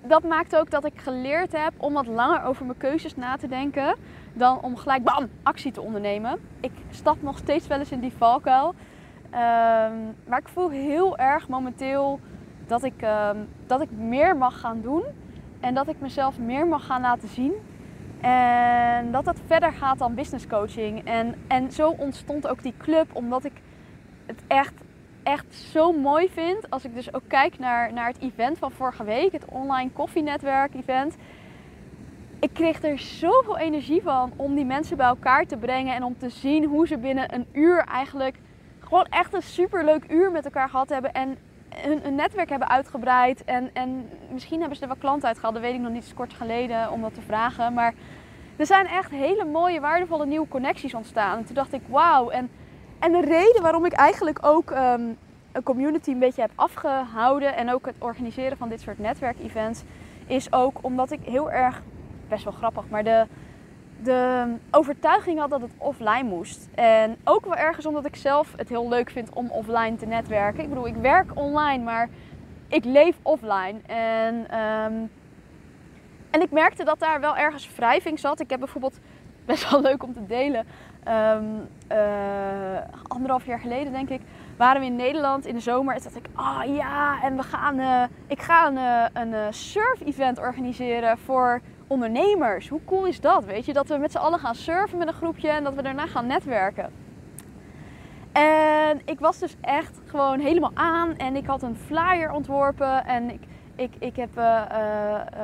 dat 0.04 0.24
maakt 0.24 0.56
ook 0.56 0.72
dat 0.72 0.86
ik 0.86 1.00
geleerd 1.00 1.52
heb 1.52 1.74
om 1.78 1.94
wat 1.94 2.08
langer 2.08 2.44
over 2.44 2.66
mijn 2.66 2.78
keuzes 2.78 3.16
na 3.16 3.36
te 3.36 3.48
denken 3.48 3.96
dan 4.34 4.62
om 4.62 4.76
gelijk 4.76 5.04
bam, 5.04 5.30
actie 5.44 5.72
te 5.72 5.82
ondernemen. 5.82 6.40
Ik 6.60 6.72
stap 6.90 7.22
nog 7.22 7.38
steeds 7.38 7.68
wel 7.68 7.80
eens 7.80 7.92
in 7.92 8.00
die 8.00 8.14
valkuil. 8.18 8.68
Um, 8.68 10.16
maar 10.28 10.40
ik 10.40 10.48
voel 10.48 10.70
heel 10.70 11.18
erg 11.18 11.48
momenteel 11.48 12.20
dat 12.68 12.84
ik, 12.84 13.02
um, 13.02 13.48
dat 13.66 13.82
ik 13.82 13.92
meer 13.92 14.38
mag 14.38 14.60
gaan 14.60 14.82
doen 14.82 15.04
en 15.60 15.74
dat 15.74 15.88
ik 15.88 16.00
mezelf 16.00 16.40
meer 16.40 16.68
mag 16.68 16.86
gaan 16.86 17.02
laten 17.02 17.30
zien 17.30 17.54
en 18.22 19.12
dat 19.12 19.26
dat 19.26 19.40
verder 19.46 19.74
gaat 19.74 19.98
dan 19.98 20.16
business 20.16 20.48
coaching. 20.48 21.06
En, 21.06 21.36
en 21.48 21.72
zo 21.72 21.90
ontstond 21.90 22.48
ook 22.48 22.64
die 22.64 22.74
club, 22.78 23.08
omdat 23.14 23.46
ik 23.46 23.52
het 24.26 24.42
echt, 24.48 24.74
echt 25.24 25.56
zo 25.56 25.92
mooi 25.92 26.30
vind. 26.30 26.70
Als 26.70 26.86
ik 26.86 26.94
dus 26.94 27.14
ook 27.14 27.24
kijk 27.28 27.60
naar, 27.60 27.94
naar 27.94 28.08
het 28.08 28.20
event 28.20 28.58
van 28.58 28.72
vorige 28.72 29.04
week, 29.04 29.32
het 29.32 29.46
online 29.46 29.92
koffienetwerk 29.92 30.74
event. 30.74 31.16
Ik 32.40 32.54
kreeg 32.54 32.84
er 32.84 33.00
zoveel 33.00 33.58
energie 33.58 34.02
van 34.02 34.32
om 34.36 34.56
die 34.56 34.66
mensen 34.66 34.98
bij 34.98 35.08
elkaar 35.08 35.46
te 35.46 35.58
brengen 35.58 35.96
en 35.96 36.04
om 36.04 36.18
te 36.18 36.30
zien 36.30 36.66
hoe 36.66 36.88
ze 36.88 36.98
binnen 36.98 37.34
een 37.34 37.48
uur 37.52 37.80
eigenlijk 37.80 38.38
gewoon 38.80 39.06
echt 39.10 39.34
een 39.34 39.42
superleuk 39.42 40.12
uur 40.12 40.32
met 40.32 40.46
elkaar 40.46 40.70
gehad 40.70 40.90
hebben. 40.90 41.14
En 41.14 41.38
hun, 41.82 42.16
netwerk 42.16 42.50
hebben 42.50 42.70
uitgebreid. 42.70 43.44
En, 43.44 43.70
en 43.74 44.10
misschien 44.32 44.60
hebben 44.60 44.78
ze 44.78 44.84
er 44.84 44.90
wel 44.90 44.98
klanten 45.00 45.28
uit. 45.28 45.42
Dat 45.42 45.60
weet 45.60 45.74
ik 45.74 45.80
nog 45.80 45.92
niet, 45.92 46.04
is 46.04 46.14
kort 46.14 46.34
geleden 46.34 46.92
om 46.92 47.02
dat 47.02 47.14
te 47.14 47.22
vragen. 47.22 47.74
Maar 47.74 47.94
er 48.56 48.66
zijn 48.66 48.88
echt 48.88 49.12
hele 49.12 49.46
mooie, 49.46 49.80
waardevolle 49.80 50.26
nieuwe 50.26 50.48
connecties 50.48 50.94
ontstaan. 50.94 51.38
En 51.38 51.46
toen 51.46 51.56
dacht 51.56 51.74
ik, 51.74 51.82
wauw. 51.88 52.30
En, 52.30 52.50
en 53.00 53.12
de 53.12 53.22
reden 53.22 53.62
waarom 53.62 53.86
ik 53.86 53.94
eigenlijk 53.94 54.46
ook 54.46 54.72
ehm, 54.72 55.02
een 55.52 55.64
community 55.64 56.12
een 56.12 56.20
beetje 56.20 56.42
heb 56.42 56.52
afgehouden. 56.56 57.56
En 57.56 57.74
ook 57.74 57.86
het 57.86 57.96
organiseren 58.00 58.58
van 58.58 58.70
dit 58.70 58.82
soort 58.82 59.00
netwerkevents. 59.00 59.84
Is 60.28 60.54
ook 60.54 60.78
omdat 60.82 61.12
ik 61.12 61.20
heel 61.24 61.52
erg, 61.52 61.82
best 62.28 62.44
wel 62.44 62.54
grappig, 62.54 62.90
maar 62.90 63.04
de 63.04 63.26
de 64.04 64.54
overtuiging 64.72 65.40
had 65.40 65.50
dat 65.50 65.62
het 65.62 65.72
offline 65.78 66.24
moest. 66.24 66.68
En 66.76 67.18
ook 67.24 67.46
wel 67.46 67.56
ergens 67.56 67.86
omdat 67.86 68.06
ik 68.06 68.16
zelf 68.16 68.54
het 68.56 68.70
heel 68.70 68.90
leuk 68.90 69.10
vind 69.10 69.34
om 69.34 69.52
offline 69.52 69.96
te 69.96 70.06
netwerken. 70.06 70.64
Ik 70.64 70.70
bedoel, 70.70 70.88
ik 70.88 70.96
werk 70.96 71.32
online, 71.34 71.84
maar 71.84 72.10
ik 72.68 72.86
leef 72.86 73.16
offline. 73.22 73.80
En, 73.86 74.36
um, 74.36 75.10
en 76.30 76.42
ik 76.42 76.52
merkte 76.52 76.84
dat 76.84 77.00
daar 77.00 77.20
wel 77.20 77.38
ergens 77.38 77.76
wrijving 77.76 78.20
zat. 78.20 78.40
Ik 78.40 78.50
heb 78.50 78.60
bijvoorbeeld, 78.60 79.00
best 79.46 79.70
wel 79.70 79.82
leuk 79.82 80.04
om 80.04 80.14
te 80.14 80.26
delen, 80.26 80.66
um, 81.08 81.68
uh, 81.92 82.78
anderhalf 83.08 83.46
jaar 83.46 83.60
geleden 83.60 83.92
denk 83.92 84.10
ik, 84.10 84.22
waren 84.58 84.82
we 84.82 84.88
in 84.88 84.96
Nederland 84.96 85.46
in 85.46 85.54
de 85.54 85.62
zomer. 85.62 85.96
En 85.96 86.02
toen 86.02 86.12
dacht 86.14 86.26
ik, 86.26 86.32
ah 86.36 86.62
oh, 86.66 86.76
ja, 86.76 87.22
en 87.24 87.36
we 87.36 87.44
gaan, 87.44 87.80
uh, 87.80 88.04
ik 88.28 88.42
ga 88.42 88.68
een, 88.68 88.76
uh, 88.76 89.34
een 89.34 89.54
surf-event 89.54 90.40
organiseren 90.40 91.18
voor 91.18 91.62
ondernemers. 91.88 92.70
Hoe 92.70 92.82
cool 92.86 93.06
is 93.06 93.22
dat? 93.22 93.46
Weet 93.46 93.66
je, 93.66 93.74
dat 93.74 93.88
we 93.88 93.98
met 93.98 94.12
z'n 94.12 94.18
allen 94.18 94.40
gaan 94.40 94.56
surfen 94.56 94.98
met 94.98 95.08
een 95.08 95.14
groepje 95.14 95.50
en 95.50 95.64
dat 95.64 95.76
we 95.76 95.82
daarna 95.82 96.06
gaan 96.06 96.28
netwerken. 96.28 96.92
En 98.32 99.02
ik 99.06 99.20
was 99.20 99.40
dus 99.40 99.56
echt 99.62 100.00
gewoon 100.06 100.40
helemaal 100.40 100.72
aan 100.74 101.18
en 101.18 101.36
ik 101.36 101.46
had 101.46 101.62
een 101.62 101.76
flyer 101.76 102.32
ontworpen 102.32 103.06
en 103.06 103.30
ik, 103.30 103.42
Ik, 103.78 103.94
ik 104.00 104.16
heb 104.16 104.38
uh, 104.38 104.62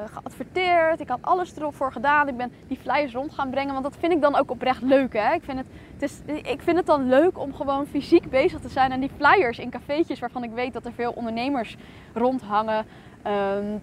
geadverteerd. 0.06 1.00
Ik 1.00 1.10
had 1.10 1.22
alles 1.22 1.56
erop 1.56 1.76
voor 1.76 1.92
gedaan. 1.92 2.28
Ik 2.28 2.38
ben 2.38 2.52
die 2.68 2.78
flyers 2.78 3.14
rond 3.14 3.34
gaan 3.34 3.50
brengen. 3.50 3.74
Want 3.74 3.84
dat 3.84 3.96
vind 4.00 4.12
ik 4.12 4.22
dan 4.22 4.36
ook 4.36 4.52
oprecht 4.52 4.82
leuk. 4.82 5.14
Hè? 5.14 5.34
Ik, 5.34 5.44
vind 5.44 5.58
het, 5.58 5.68
het 5.94 6.02
is, 6.02 6.22
ik 6.44 6.62
vind 6.62 6.78
het 6.78 6.86
dan 6.86 7.10
leuk 7.10 7.40
om 7.40 7.54
gewoon 7.54 7.86
fysiek 7.86 8.30
bezig 8.30 8.60
te 8.60 8.70
zijn. 8.70 8.92
En 8.92 9.00
die 9.00 9.12
flyers 9.18 9.60
in 9.60 9.70
cafeetjes 9.70 10.20
waarvan 10.20 10.44
ik 10.44 10.52
weet 10.52 10.74
dat 10.74 10.86
er 10.86 10.94
veel 10.94 11.12
ondernemers 11.12 11.78
rondhangen. 12.14 12.86
Um, 13.28 13.82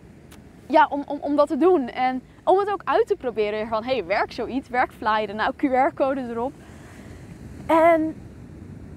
ja, 0.70 0.86
om, 0.90 1.02
om, 1.06 1.18
om 1.20 1.36
dat 1.36 1.48
te 1.48 1.56
doen. 1.56 1.88
En 1.88 2.22
om 2.44 2.58
het 2.58 2.70
ook 2.70 2.82
uit 2.84 3.06
te 3.06 3.16
proberen. 3.16 3.68
Van, 3.68 3.84
hey, 3.84 4.04
werk 4.04 4.32
zoiets, 4.32 4.68
werk 4.68 4.92
flyeren. 4.92 5.36
Nou, 5.36 5.52
QR-code 5.56 6.20
erop. 6.30 6.52
En 7.66 8.14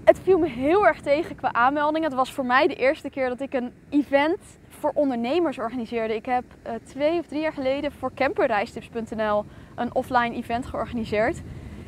het 0.04 0.20
viel 0.20 0.38
me 0.38 0.48
heel 0.48 0.88
erg 0.88 1.02
tegen 1.02 1.36
qua 1.36 1.54
aanmeldingen. 1.54 2.08
Het 2.10 2.18
was 2.18 2.34
voor 2.34 2.46
mij 2.46 2.68
de 2.68 2.76
eerste 2.76 3.10
keer 3.10 3.30
dat 3.30 3.42
ik 3.42 3.54
een 3.54 3.74
event 3.90 4.40
voor 4.70 4.92
ondernemers 4.94 5.60
organiseerde. 5.60 6.16
Ik 6.16 6.26
heb 6.26 6.44
uh, 6.68 6.74
twee 6.84 7.20
of 7.20 7.26
drie 7.26 7.42
jaar 7.42 7.54
geleden 7.54 7.92
voor 7.92 8.14
camperreistips.nl 8.14 9.46
een 9.76 9.96
offline 9.96 10.36
event 10.36 10.66
georganiseerd. 10.66 11.42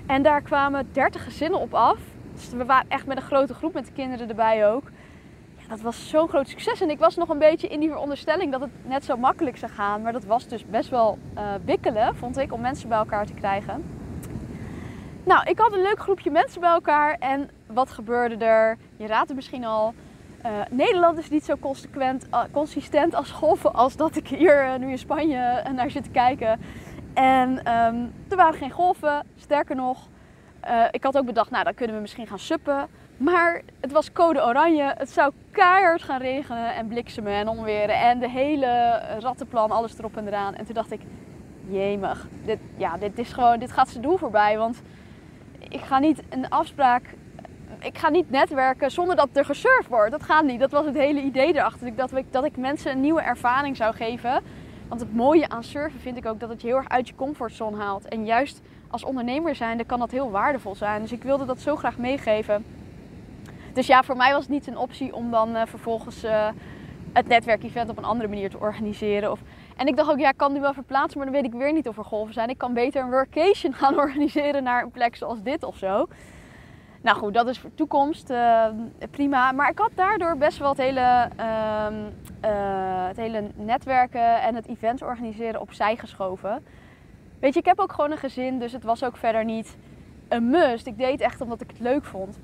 En 0.08 0.22
daar 0.22 0.42
kwamen 0.42 0.88
30 0.92 1.24
gezinnen 1.24 1.60
op 1.60 1.74
af. 1.74 2.00
Dus 2.34 2.50
we 2.50 2.66
waren 2.66 2.90
echt 2.90 3.06
met 3.06 3.18
een 3.18 3.24
grote 3.24 3.54
groep 3.54 3.74
met 3.74 3.86
de 3.86 3.92
kinderen 3.92 4.30
erbij 4.30 4.68
ook 4.68 4.92
dat 5.70 5.82
was 5.82 6.10
zo'n 6.10 6.28
groot 6.28 6.50
succes. 6.50 6.82
En 6.82 6.90
ik 6.90 7.00
was 7.00 7.16
nog 7.16 7.30
een 7.30 7.40
beetje 7.40 7.68
in 7.68 7.80
die 7.80 7.90
veronderstelling 7.90 8.52
dat 8.52 8.62
het 8.62 8.70
net 8.84 9.06
zo 9.06 9.18
makkelijk 9.18 9.58
zou 9.58 9.72
gaan. 9.72 10.02
Maar 10.02 10.12
dat 10.12 10.26
was 10.26 10.48
dus 10.48 10.66
best 10.66 10.90
wel 10.90 11.18
uh, 11.38 11.54
wikkelen, 11.66 12.16
vond 12.16 12.38
ik, 12.38 12.54
om 12.54 12.62
mensen 12.62 12.90
bij 12.90 12.98
elkaar 12.98 13.26
te 13.26 13.34
krijgen. 13.34 13.84
Nou, 15.24 15.50
ik 15.50 15.60
had 15.60 15.74
een 15.74 15.82
leuk 15.82 16.00
groepje 16.00 16.32
mensen 16.32 16.62
bij 16.62 16.70
elkaar. 16.70 17.16
En 17.20 17.50
wat 17.66 17.92
gebeurde 17.92 18.46
er? 18.46 18.78
Je 18.98 19.08
raadt 19.08 19.28
het 19.28 19.36
misschien 19.36 19.66
al. 19.66 19.94
Uh, 20.46 20.52
Nederland 20.70 21.18
is 21.18 21.30
niet 21.30 21.46
zo 21.46 21.56
consequent, 21.60 22.28
uh, 22.32 22.42
consistent 22.52 23.16
als 23.16 23.32
golven 23.32 23.74
als 23.74 23.96
dat 23.96 24.16
ik 24.16 24.28
hier 24.28 24.80
nu 24.80 24.90
in 24.90 24.98
Spanje 24.98 25.64
naar 25.76 25.92
zit 25.92 26.04
te 26.04 26.10
kijken. 26.10 26.60
En 27.14 27.50
um, 27.50 28.14
er 28.30 28.36
waren 28.36 28.60
geen 28.60 28.72
golven. 28.72 29.26
Sterker 29.36 29.76
nog, 29.76 30.08
ik 30.92 31.04
had 31.04 31.18
ook 31.18 31.26
bedacht, 31.26 31.52
nou 31.52 31.64
dan 31.64 31.74
kunnen 31.74 31.96
we 31.96 32.02
misschien 32.02 32.28
gaan 32.28 32.40
suppen. 32.40 32.88
Maar 33.18 33.62
het 33.80 33.92
was 33.92 34.12
code 34.12 34.44
oranje. 34.44 34.94
Het 34.98 35.10
zou 35.10 35.32
keihard 35.52 36.04
gaan 36.04 36.22
regenen 36.22 36.76
en 36.76 36.88
bliksemen 36.88 37.34
en 37.34 37.48
onweren. 37.48 38.00
En 38.00 38.20
de 38.20 38.30
hele 38.30 39.02
rattenplan, 39.20 39.72
alles 39.72 39.98
erop 39.98 40.18
en 40.18 40.28
eraan. 40.28 40.56
En 40.56 40.66
toen 40.66 40.74
dacht 40.74 40.92
ik, 40.92 41.02
jemig, 41.68 42.28
dit, 42.46 42.60
ja, 42.78 42.98
dit, 42.98 43.20
is 43.20 43.34
gewoon, 43.34 43.60
dit 43.60 43.72
gaat 43.72 43.90
ze 43.90 44.00
doel 44.00 44.18
voorbij. 44.18 44.58
Want 44.58 44.82
ik 45.70 45.82
ga 45.82 46.00
niet 46.00 46.24
een 46.30 46.50
afspraak, 46.50 47.04
ik 47.80 47.98
ga 47.98 48.10
niet 48.10 48.30
netwerken 48.30 48.92
zonder 48.92 49.16
dat 49.16 49.30
er 49.34 49.46
gesurfd 49.46 49.88
wordt. 49.88 50.12
Dat 50.12 50.24
gaat 50.24 50.44
niet. 50.44 50.60
Dat 50.60 50.72
was 50.72 50.86
het 50.86 50.96
hele 50.96 51.22
idee 51.22 51.54
erachter. 51.54 51.96
Dat 51.96 52.16
ik, 52.16 52.26
dat 52.32 52.46
ik 52.46 52.58
mensen 52.58 52.92
een 52.92 53.02
nieuwe 53.02 53.22
ervaring 53.22 53.76
zou 53.76 53.96
geven. 53.96 54.44
Want 54.88 55.02
het 55.02 55.16
mooie 55.16 55.50
aan 55.50 55.64
surfen 55.64 56.00
vind 56.00 56.18
ik 56.18 56.26
ook 56.26 56.40
dat 56.40 56.50
het 56.50 56.62
je 56.62 56.68
heel 56.68 56.78
erg 56.78 56.90
uit 56.90 57.08
je 57.08 57.16
comfortzone 57.16 57.78
haalt. 57.78 58.08
En 58.08 58.26
juist 58.26 58.62
als 58.90 59.04
ondernemer 59.04 59.56
zijnde 59.56 59.84
kan 59.84 60.00
dat 60.00 60.12
heel 60.12 60.32
waardevol 60.32 60.76
zijn. 60.76 61.02
Dus 61.02 61.12
ik 61.12 61.24
wilde 61.24 61.46
dat 61.46 61.60
zo 61.60 61.76
graag 61.76 61.98
meegeven. 61.98 62.66
Dus 63.76 63.88
ja, 63.88 64.04
voor 64.04 64.16
mij 64.16 64.32
was 64.32 64.42
het 64.42 64.52
niet 64.52 64.68
een 64.68 64.78
optie 64.78 65.16
om 65.16 65.32
dan 65.32 65.56
uh, 65.56 65.62
vervolgens 65.66 66.24
uh, 66.24 66.48
het 67.14 67.28
netwerkevent 67.28 67.90
op 67.90 67.98
een 67.98 68.06
andere 68.06 68.30
manier 68.30 68.50
te 68.50 68.60
organiseren. 68.60 69.32
Of, 69.32 69.40
en 69.76 69.88
ik 69.88 69.96
dacht 69.96 70.10
ook, 70.10 70.20
ja, 70.20 70.30
ik 70.30 70.38
kan 70.38 70.54
nu 70.54 70.60
wel 70.60 70.74
verplaatsen, 70.74 71.18
maar 71.18 71.32
dan 71.32 71.42
weet 71.42 71.54
ik 71.54 71.60
weer 71.60 71.74
niet 71.74 71.88
of 71.88 71.98
er 71.98 72.04
golven 72.04 72.34
zijn. 72.34 72.50
Ik 72.50 72.58
kan 72.58 72.74
beter 72.74 73.02
een 73.04 73.10
workation 73.10 73.74
gaan 73.84 73.98
organiseren 73.98 74.64
naar 74.64 74.84
een 74.84 74.92
plek 74.92 75.16
zoals 75.16 75.42
dit 75.42 75.64
of 75.64 75.78
zo. 75.78 76.08
Nou 77.02 77.18
goed, 77.18 77.34
dat 77.34 77.48
is 77.48 77.60
voor 77.60 77.70
toekomst 77.76 78.30
uh, 78.30 78.66
prima. 79.12 79.52
Maar 79.52 79.70
ik 79.70 79.78
had 79.78 79.92
daardoor 79.96 80.38
best 80.38 80.58
wel 80.58 80.70
het 80.70 80.78
hele, 80.78 81.30
uh, 81.40 83.08
het 83.08 83.18
hele 83.18 83.44
netwerken 83.56 84.42
en 84.42 84.56
het 84.56 84.68
events 84.68 85.02
organiseren 85.02 85.62
opzij 85.62 85.96
geschoven. 85.96 86.64
Weet 87.40 87.54
je, 87.54 87.60
ik 87.60 87.66
heb 87.66 87.80
ook 87.80 87.94
gewoon 87.94 88.12
een 88.12 88.18
gezin, 88.18 88.60
dus 88.60 88.72
het 88.72 88.84
was 88.84 89.04
ook 89.04 89.18
verder 89.18 89.46
niet 89.46 89.78
een 90.28 90.50
must. 90.50 90.88
Ik 90.88 90.98
deed 90.98 91.22
echt 91.22 91.42
omdat 91.42 91.62
ik 91.62 91.70
het 91.70 91.80
leuk 91.80 92.04
vond. 92.04 92.40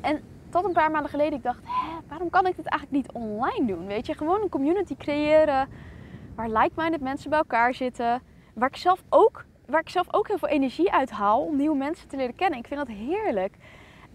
En 0.00 0.20
tot 0.56 0.64
een 0.64 0.72
paar 0.72 0.90
maanden 0.90 1.10
geleden 1.10 1.32
ik 1.32 1.42
dacht, 1.42 1.60
waarom 2.08 2.30
kan 2.30 2.46
ik 2.46 2.56
dit 2.56 2.66
eigenlijk 2.66 3.02
niet 3.02 3.12
online 3.12 3.66
doen? 3.66 3.86
Weet 3.86 4.06
je, 4.06 4.14
gewoon 4.14 4.42
een 4.42 4.48
community 4.48 4.96
creëren 4.96 5.68
waar 6.34 6.48
like-minded 6.48 7.00
mensen 7.00 7.30
bij 7.30 7.38
elkaar 7.38 7.74
zitten. 7.74 8.22
Waar 8.54 8.68
ik, 8.68 8.76
zelf 8.76 9.02
ook, 9.08 9.44
waar 9.66 9.80
ik 9.80 9.88
zelf 9.88 10.06
ook 10.10 10.28
heel 10.28 10.38
veel 10.38 10.48
energie 10.48 10.92
uit 10.92 11.10
haal 11.10 11.40
om 11.40 11.56
nieuwe 11.56 11.76
mensen 11.76 12.08
te 12.08 12.16
leren 12.16 12.34
kennen. 12.34 12.58
Ik 12.58 12.66
vind 12.66 12.86
dat 12.86 12.96
heerlijk. 12.96 13.54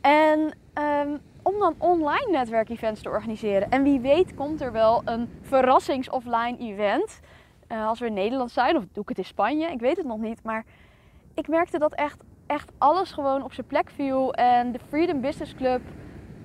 En 0.01 0.39
um, 0.73 1.19
om 1.41 1.59
dan 1.59 1.75
online 1.77 2.27
netwerkevents 2.31 3.01
te 3.01 3.09
organiseren. 3.09 3.69
En 3.69 3.83
wie 3.83 3.99
weet 3.99 4.33
komt 4.35 4.61
er 4.61 4.71
wel 4.71 5.01
een 5.05 5.29
verrassings-offline 5.41 6.57
event. 6.57 7.19
Uh, 7.71 7.87
als 7.87 7.99
we 7.99 8.05
in 8.05 8.13
Nederland 8.13 8.51
zijn, 8.51 8.77
of 8.77 8.83
doe 8.91 9.03
ik 9.03 9.09
het 9.09 9.17
in 9.17 9.25
Spanje, 9.25 9.71
ik 9.71 9.79
weet 9.79 9.97
het 9.97 10.05
nog 10.05 10.19
niet. 10.19 10.43
Maar 10.43 10.65
ik 11.33 11.47
merkte 11.47 11.79
dat 11.79 11.93
echt, 11.93 12.23
echt 12.47 12.71
alles 12.77 13.11
gewoon 13.11 13.43
op 13.43 13.53
zijn 13.53 13.67
plek 13.67 13.89
viel. 13.89 14.33
En 14.33 14.71
de 14.71 14.79
Freedom 14.89 15.21
Business 15.21 15.55
Club 15.55 15.81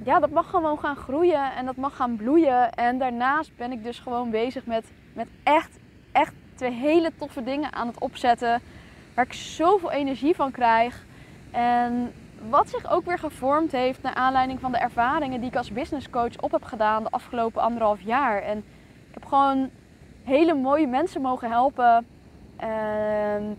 ja, 0.04 0.18
dat 0.20 0.30
mag 0.30 0.50
gewoon 0.50 0.78
gaan 0.78 0.96
groeien 0.96 1.54
en 1.54 1.66
dat 1.66 1.76
mag 1.76 1.96
gaan 1.96 2.16
bloeien. 2.16 2.72
En 2.72 2.98
daarnaast 2.98 3.56
ben 3.56 3.72
ik 3.72 3.82
dus 3.82 3.98
gewoon 3.98 4.30
bezig 4.30 4.66
met, 4.66 4.84
met 5.12 5.28
echt, 5.42 5.78
echt 6.12 6.32
twee 6.54 6.72
hele 6.72 7.12
toffe 7.18 7.42
dingen 7.42 7.72
aan 7.72 7.86
het 7.86 7.98
opzetten. 7.98 8.60
Waar 9.14 9.24
ik 9.24 9.32
zoveel 9.32 9.90
energie 9.90 10.34
van 10.34 10.50
krijg. 10.50 11.04
En 11.50 12.12
wat 12.48 12.68
zich 12.68 12.90
ook 12.90 13.04
weer 13.04 13.18
gevormd 13.18 13.72
heeft 13.72 14.02
naar 14.02 14.14
aanleiding 14.14 14.60
van 14.60 14.72
de 14.72 14.78
ervaringen 14.78 15.40
die 15.40 15.48
ik 15.48 15.56
als 15.56 15.72
business 15.72 16.10
coach 16.10 16.40
op 16.40 16.50
heb 16.50 16.64
gedaan 16.64 17.02
de 17.02 17.10
afgelopen 17.10 17.62
anderhalf 17.62 18.00
jaar. 18.00 18.42
En 18.42 18.58
ik 19.08 19.14
heb 19.14 19.24
gewoon 19.24 19.70
hele 20.24 20.54
mooie 20.54 20.86
mensen 20.86 21.20
mogen 21.20 21.50
helpen. 21.50 22.06
En 22.56 23.58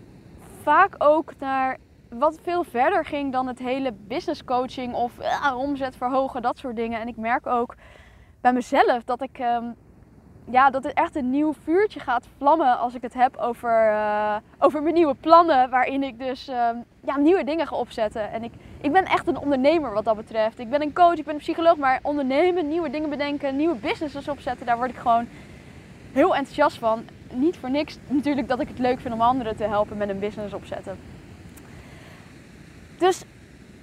vaak 0.62 0.94
ook 0.98 1.32
naar 1.38 1.78
wat 2.10 2.38
veel 2.42 2.64
verder 2.64 3.04
ging 3.04 3.32
dan 3.32 3.46
het 3.46 3.58
hele 3.58 3.92
business 3.92 4.44
coaching 4.44 4.94
of 4.94 5.12
omzet 5.56 5.96
verhogen, 5.96 6.42
dat 6.42 6.58
soort 6.58 6.76
dingen. 6.76 7.00
En 7.00 7.08
ik 7.08 7.16
merk 7.16 7.46
ook 7.46 7.74
bij 8.40 8.52
mezelf 8.52 9.04
dat 9.04 9.22
ik 9.22 9.38
ehm, 9.38 9.64
ja, 10.50 10.70
dat 10.70 10.84
het 10.84 10.92
echt 10.92 11.16
een 11.16 11.30
nieuw 11.30 11.54
vuurtje 11.62 12.00
gaat 12.00 12.26
vlammen 12.36 12.78
als 12.78 12.94
ik 12.94 13.02
het 13.02 13.14
heb 13.14 13.36
over, 13.36 13.90
uh, 13.90 14.36
over 14.58 14.82
mijn 14.82 14.94
nieuwe 14.94 15.14
plannen. 15.14 15.70
Waarin 15.70 16.02
ik 16.02 16.18
dus 16.18 16.48
ehm, 16.48 16.76
ja, 17.00 17.16
nieuwe 17.16 17.44
dingen 17.44 17.66
ga 17.66 17.76
opzetten. 17.76 18.32
En 18.32 18.44
ik, 18.44 18.52
ik 18.80 18.92
ben 18.92 19.04
echt 19.04 19.26
een 19.26 19.38
ondernemer 19.38 19.92
wat 19.92 20.04
dat 20.04 20.16
betreft. 20.16 20.58
Ik 20.58 20.70
ben 20.70 20.82
een 20.82 20.92
coach, 20.92 21.16
ik 21.16 21.24
ben 21.24 21.34
een 21.34 21.40
psycholoog, 21.40 21.76
maar 21.76 21.98
ondernemen, 22.02 22.68
nieuwe 22.68 22.90
dingen 22.90 23.10
bedenken, 23.10 23.56
nieuwe 23.56 23.74
businesses 23.74 24.28
opzetten, 24.28 24.66
daar 24.66 24.76
word 24.76 24.90
ik 24.90 24.96
gewoon 24.96 25.28
heel 26.12 26.36
enthousiast 26.36 26.78
van. 26.78 27.04
Niet 27.32 27.56
voor 27.56 27.70
niks 27.70 27.98
natuurlijk 28.06 28.48
dat 28.48 28.60
ik 28.60 28.68
het 28.68 28.78
leuk 28.78 29.00
vind 29.00 29.14
om 29.14 29.20
anderen 29.20 29.56
te 29.56 29.64
helpen 29.64 29.96
met 29.96 30.08
een 30.08 30.18
business 30.18 30.54
opzetten. 30.54 30.98
Dus 32.98 33.22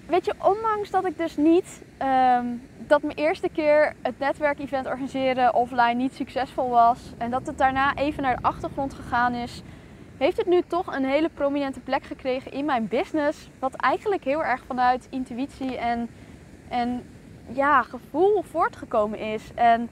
weet 0.08 0.26
je, 0.26 0.34
ondanks 0.44 0.90
dat 0.90 1.06
ik 1.06 1.18
dus 1.18 1.38
niet 1.38 1.84
ehm, 1.98 2.46
dat 2.78 3.02
mijn 3.02 3.18
eerste 3.18 3.50
keer 3.50 3.94
het 4.02 4.20
netwerkevent 4.20 4.88
organiseren 4.88 5.54
offline 5.54 5.94
niet 5.94 6.14
succesvol 6.14 6.70
was 6.70 7.14
en 7.18 7.32
dat 7.32 7.48
het 7.48 7.58
daarna 7.58 7.96
even 7.96 8.24
naar 8.24 8.36
de 8.36 8.42
achtergrond 8.42 8.94
gegaan 8.94 9.34
is, 9.34 9.62
heeft 10.18 10.38
het 10.38 10.46
nu 10.46 10.62
toch 10.68 10.96
een 10.96 11.06
hele 11.06 11.30
prominente 11.30 11.80
plek 11.80 12.04
gekregen 12.04 12.52
in 12.52 12.66
mijn 12.66 12.88
business. 12.88 13.50
Wat 13.60 13.74
eigenlijk 13.76 14.24
heel 14.24 14.44
erg 14.44 14.64
vanuit 14.68 15.08
intuïtie 15.10 15.78
en, 15.78 16.10
en 16.70 17.04
ja, 17.54 17.82
gevoel 17.82 18.44
voortgekomen 18.44 19.20
is. 19.20 19.52
En, 19.56 19.90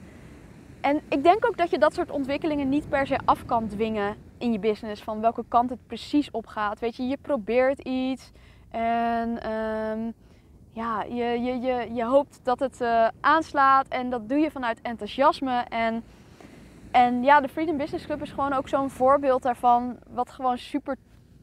en 0.80 1.00
ik 1.08 1.22
denk 1.22 1.46
ook 1.46 1.56
dat 1.56 1.70
je 1.70 1.78
dat 1.78 1.94
soort 1.94 2.10
ontwikkelingen 2.10 2.68
niet 2.68 2.88
per 2.88 3.06
se 3.06 3.18
af 3.24 3.44
kan 3.44 3.68
dwingen 3.68 4.16
in 4.38 4.52
je 4.52 4.58
business. 4.58 5.02
Van 5.02 5.20
welke 5.20 5.44
kant 5.48 5.70
het 5.70 5.86
precies 5.86 6.30
op 6.30 6.46
gaat. 6.46 6.80
Weet 6.80 6.96
je, 6.96 7.06
je 7.06 7.18
probeert 7.22 7.78
iets. 7.78 8.32
En 8.74 9.50
um, 9.50 10.14
ja, 10.72 11.02
je, 11.02 11.24
je, 11.24 11.60
je, 11.60 11.94
je 11.94 12.04
hoopt 12.04 12.40
dat 12.42 12.60
het 12.60 12.80
uh, 12.80 13.08
aanslaat 13.20 13.88
en 13.88 14.10
dat 14.10 14.28
doe 14.28 14.38
je 14.38 14.50
vanuit 14.50 14.80
enthousiasme. 14.82 15.64
En, 15.68 16.04
en 16.90 17.22
ja, 17.22 17.40
de 17.40 17.48
Freedom 17.48 17.76
Business 17.76 18.06
Club 18.06 18.22
is 18.22 18.30
gewoon 18.30 18.52
ook 18.52 18.68
zo'n 18.68 18.90
voorbeeld 18.90 19.42
daarvan, 19.42 19.98
wat 20.08 20.30
gewoon 20.30 20.58
super 20.58 20.96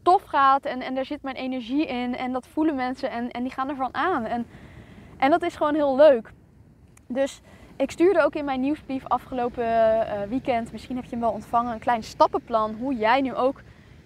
tof 0.03 0.23
gaat. 0.23 0.65
En, 0.65 0.81
en 0.81 0.95
daar 0.95 1.05
zit 1.05 1.21
mijn 1.21 1.35
energie 1.35 1.85
in 1.85 2.17
en 2.17 2.31
dat 2.31 2.47
voelen 2.47 2.75
mensen 2.75 3.11
en, 3.11 3.31
en 3.31 3.43
die 3.43 3.51
gaan 3.51 3.69
ervan 3.69 3.93
aan. 3.93 4.25
En, 4.25 4.45
en 5.17 5.29
dat 5.29 5.43
is 5.43 5.55
gewoon 5.55 5.75
heel 5.75 5.95
leuk. 5.95 6.33
Dus 7.07 7.41
ik 7.75 7.91
stuurde 7.91 8.23
ook 8.23 8.35
in 8.35 8.45
mijn 8.45 8.61
nieuwsbrief 8.61 9.07
afgelopen 9.07 9.65
uh, 9.65 10.21
weekend, 10.29 10.71
misschien 10.71 10.95
heb 10.95 11.05
je 11.05 11.11
hem 11.11 11.19
wel 11.19 11.31
ontvangen, 11.31 11.73
een 11.73 11.79
klein 11.79 12.03
stappenplan 12.03 12.73
hoe 12.73 12.95
jij 12.95 13.21
nu 13.21 13.35
ook 13.35 13.61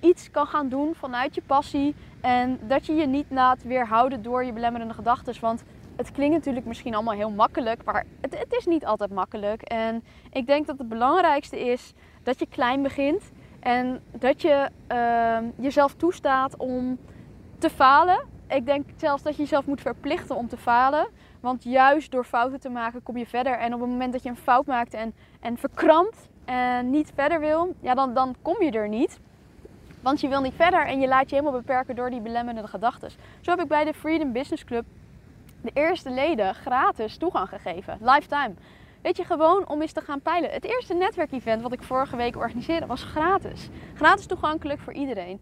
iets 0.06 0.32
kan 0.32 0.48
gaan 0.48 0.70
doen 0.70 0.96
vanuit 0.96 1.36
je 1.36 1.42
passie. 1.42 1.96
En 2.22 2.60
dat 2.68 2.86
je 2.86 2.94
je 2.94 3.08
niet 3.08 3.26
laat 3.30 3.64
weerhouden 3.64 4.22
door 4.22 4.44
je 4.44 4.54
belemmerende 4.54 4.94
gedachten. 4.94 5.34
Want 5.42 5.64
het 5.96 6.12
klinkt 6.12 6.36
natuurlijk 6.36 6.66
misschien 6.66 6.94
allemaal 6.96 7.14
heel 7.14 7.30
makkelijk, 7.30 7.84
maar 7.84 8.06
het, 8.22 8.40
het, 8.40 8.54
is 8.54 8.66
niet 8.66 8.86
altijd 8.86 9.12
makkelijk. 9.12 9.62
En 9.62 10.04
ik 10.32 10.48
denk 10.48 10.68
dat 10.68 10.78
het 10.78 10.90
belangrijkste 10.90 11.60
is 11.60 11.94
dat 12.24 12.40
je 12.40 12.48
klein 12.50 12.82
begint. 12.82 13.32
En 13.60 14.02
dat 14.12 14.42
je 14.42 14.70
uh, 14.92 15.38
jezelf 15.56 15.94
toestaat 15.96 16.58
om 16.58 16.98
te 17.58 17.70
falen. 17.70 18.20
Ik 18.48 18.66
denk 18.66 18.90
zelfs 18.98 19.24
dat 19.24 19.36
je 19.36 19.42
jezelf 19.42 19.66
moet 19.66 19.82
verplichten 19.82 20.36
om 20.36 20.48
te 20.48 20.58
falen. 20.58 21.08
Want 21.40 21.64
juist 21.64 22.12
door 22.12 22.24
fouten 22.24 22.60
te 22.60 22.70
maken 22.70 23.04
kom 23.04 23.18
je 23.18 23.26
verder. 23.26 23.58
En 23.58 23.74
op 23.74 23.80
het 23.80 23.90
moment 23.90 24.14
dat 24.14 24.24
je 24.24 24.30
een 24.30 24.38
fout 24.38 24.66
maakt 24.66 24.94
en, 24.94 25.14
en 25.40 25.58
verkrampt, 25.58 26.30
en 26.46 26.90
niet 26.90 27.12
verder 27.16 27.40
wil, 27.40 27.76
ja, 27.80 27.94
dan, 27.94 28.14
dan 28.14 28.36
kom 28.42 28.64
je 28.64 28.72
er 28.72 28.90
niet. 28.90 29.20
Want 30.06 30.22
je 30.22 30.28
wil 30.28 30.42
niet 30.42 30.54
verder 30.56 30.86
en 30.86 31.00
je 31.00 31.08
laat 31.08 31.30
je 31.30 31.36
helemaal 31.36 31.60
beperken 31.60 31.96
door 31.96 32.10
die 32.10 32.22
belemmerende 32.22 32.68
gedachten. 32.68 33.10
Zo 33.42 33.52
heb 33.52 33.60
ik 33.60 33.68
bij 33.68 33.84
de 33.84 33.94
Freedom 33.94 34.32
Business 34.32 34.64
Club 34.64 34.86
de 35.62 35.72
eerste 35.74 36.10
leden 36.10 36.56
gratis 36.56 37.18
toegang 37.18 37.50
gegeven. 37.50 37.98
Lifetime. 38.02 38.54
Weet 39.02 39.18
je, 39.18 39.24
gewoon 39.24 39.68
om 39.68 39.82
eens 39.82 39.92
te 39.92 40.02
gaan 40.02 40.22
peilen. 40.22 40.50
Het 40.50 40.64
eerste 40.64 40.94
netwerkevent 40.94 41.62
wat 41.62 41.72
ik 41.72 41.84
vorige 41.84 42.16
week 42.16 42.36
organiseerde 42.36 42.86
was 42.86 43.04
gratis. 43.04 43.70
Gratis 43.96 44.26
toegankelijk 44.26 44.80
voor 44.80 44.94
iedereen. 44.94 45.42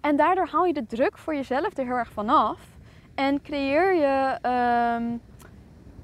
En 0.00 0.16
daardoor 0.16 0.48
haal 0.48 0.64
je 0.64 0.72
de 0.72 0.86
druk 0.86 1.18
voor 1.18 1.34
jezelf 1.34 1.76
er 1.76 1.84
heel 1.84 1.96
erg 1.96 2.12
vanaf. 2.12 2.60
En 3.14 3.42
creëer 3.42 3.94
je, 3.94 4.38
ehm, 4.42 5.04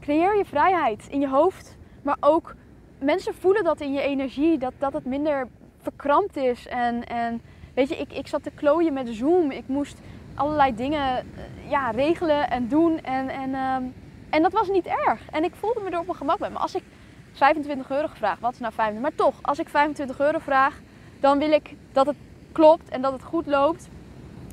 creëer 0.00 0.36
je 0.36 0.44
vrijheid 0.44 1.06
in 1.10 1.20
je 1.20 1.28
hoofd. 1.28 1.76
Maar 2.02 2.16
ook 2.20 2.54
mensen 2.98 3.34
voelen 3.34 3.64
dat 3.64 3.80
in 3.80 3.92
je 3.92 4.02
energie. 4.02 4.58
Dat, 4.58 4.72
dat 4.78 4.92
het 4.92 5.04
minder 5.04 5.48
verkrampt 5.78 6.36
is. 6.36 6.66
En, 6.66 7.06
en 7.06 7.40
weet 7.78 7.88
je, 7.88 7.96
ik, 7.96 8.12
ik 8.12 8.26
zat 8.26 8.42
te 8.42 8.50
klooien 8.54 8.92
met 8.92 9.08
Zoom. 9.08 9.50
Ik 9.50 9.64
moest 9.66 9.98
allerlei 10.34 10.74
dingen 10.74 11.16
eh, 11.16 11.24
ja, 11.70 11.90
regelen 11.90 12.50
en 12.50 12.68
doen. 12.68 13.00
En, 13.02 13.28
en, 13.28 13.54
ehm, 13.54 13.82
en 14.30 14.42
dat 14.42 14.52
was 14.52 14.68
niet 14.68 14.86
erg. 14.86 15.20
En 15.30 15.44
ik 15.44 15.54
voelde 15.54 15.80
me 15.80 15.90
er 15.90 15.98
op 15.98 16.06
mijn 16.06 16.18
gemak 16.18 16.38
bij. 16.38 16.50
Maar 16.50 16.62
als 16.62 16.74
ik 16.74 16.82
25 17.32 17.90
euro 17.90 18.08
gevraagd, 18.08 18.40
wat 18.40 18.52
is 18.52 18.58
nou 18.58 18.72
25? 18.72 19.02
Maar 19.02 19.26
toch, 19.26 19.42
als 19.42 19.58
ik 19.58 19.68
25 19.68 20.20
euro 20.20 20.38
vraag, 20.38 20.80
dan 21.20 21.38
wil 21.38 21.50
ik 21.50 21.74
dat 21.92 22.06
het 22.06 22.16
klopt 22.52 22.88
en 22.88 23.02
dat 23.02 23.12
het 23.12 23.22
goed 23.22 23.46
loopt. 23.46 23.88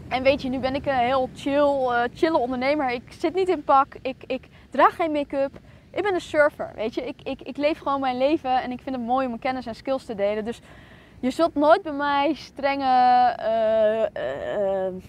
En 0.07 0.23
weet 0.23 0.41
je, 0.41 0.49
nu 0.49 0.59
ben 0.59 0.75
ik 0.75 0.85
een 0.85 0.97
heel 0.97 1.29
chill, 1.35 1.73
uh, 1.89 2.01
chille 2.13 2.37
ondernemer. 2.37 2.91
Ik 2.91 3.03
zit 3.19 3.33
niet 3.33 3.49
in 3.49 3.63
pak, 3.63 3.95
ik, 4.01 4.23
ik 4.27 4.47
draag 4.69 4.95
geen 4.95 5.11
make-up. 5.11 5.51
Ik 5.91 6.03
ben 6.03 6.13
een 6.13 6.21
surfer, 6.21 6.71
weet 6.75 6.93
je. 6.93 7.07
Ik, 7.07 7.15
ik, 7.23 7.41
ik 7.41 7.57
leef 7.57 7.77
gewoon 7.77 7.99
mijn 7.99 8.17
leven 8.17 8.61
en 8.61 8.71
ik 8.71 8.81
vind 8.81 8.95
het 8.95 9.05
mooi 9.05 9.23
om 9.23 9.29
mijn 9.29 9.41
kennis 9.41 9.65
en 9.65 9.75
skills 9.75 10.05
te 10.05 10.15
delen. 10.15 10.45
Dus 10.45 10.61
je 11.19 11.29
zult 11.31 11.55
nooit 11.55 11.81
bij 11.81 11.93
mij 11.93 12.33
strenge 12.33 13.35
uh, 14.15 15.01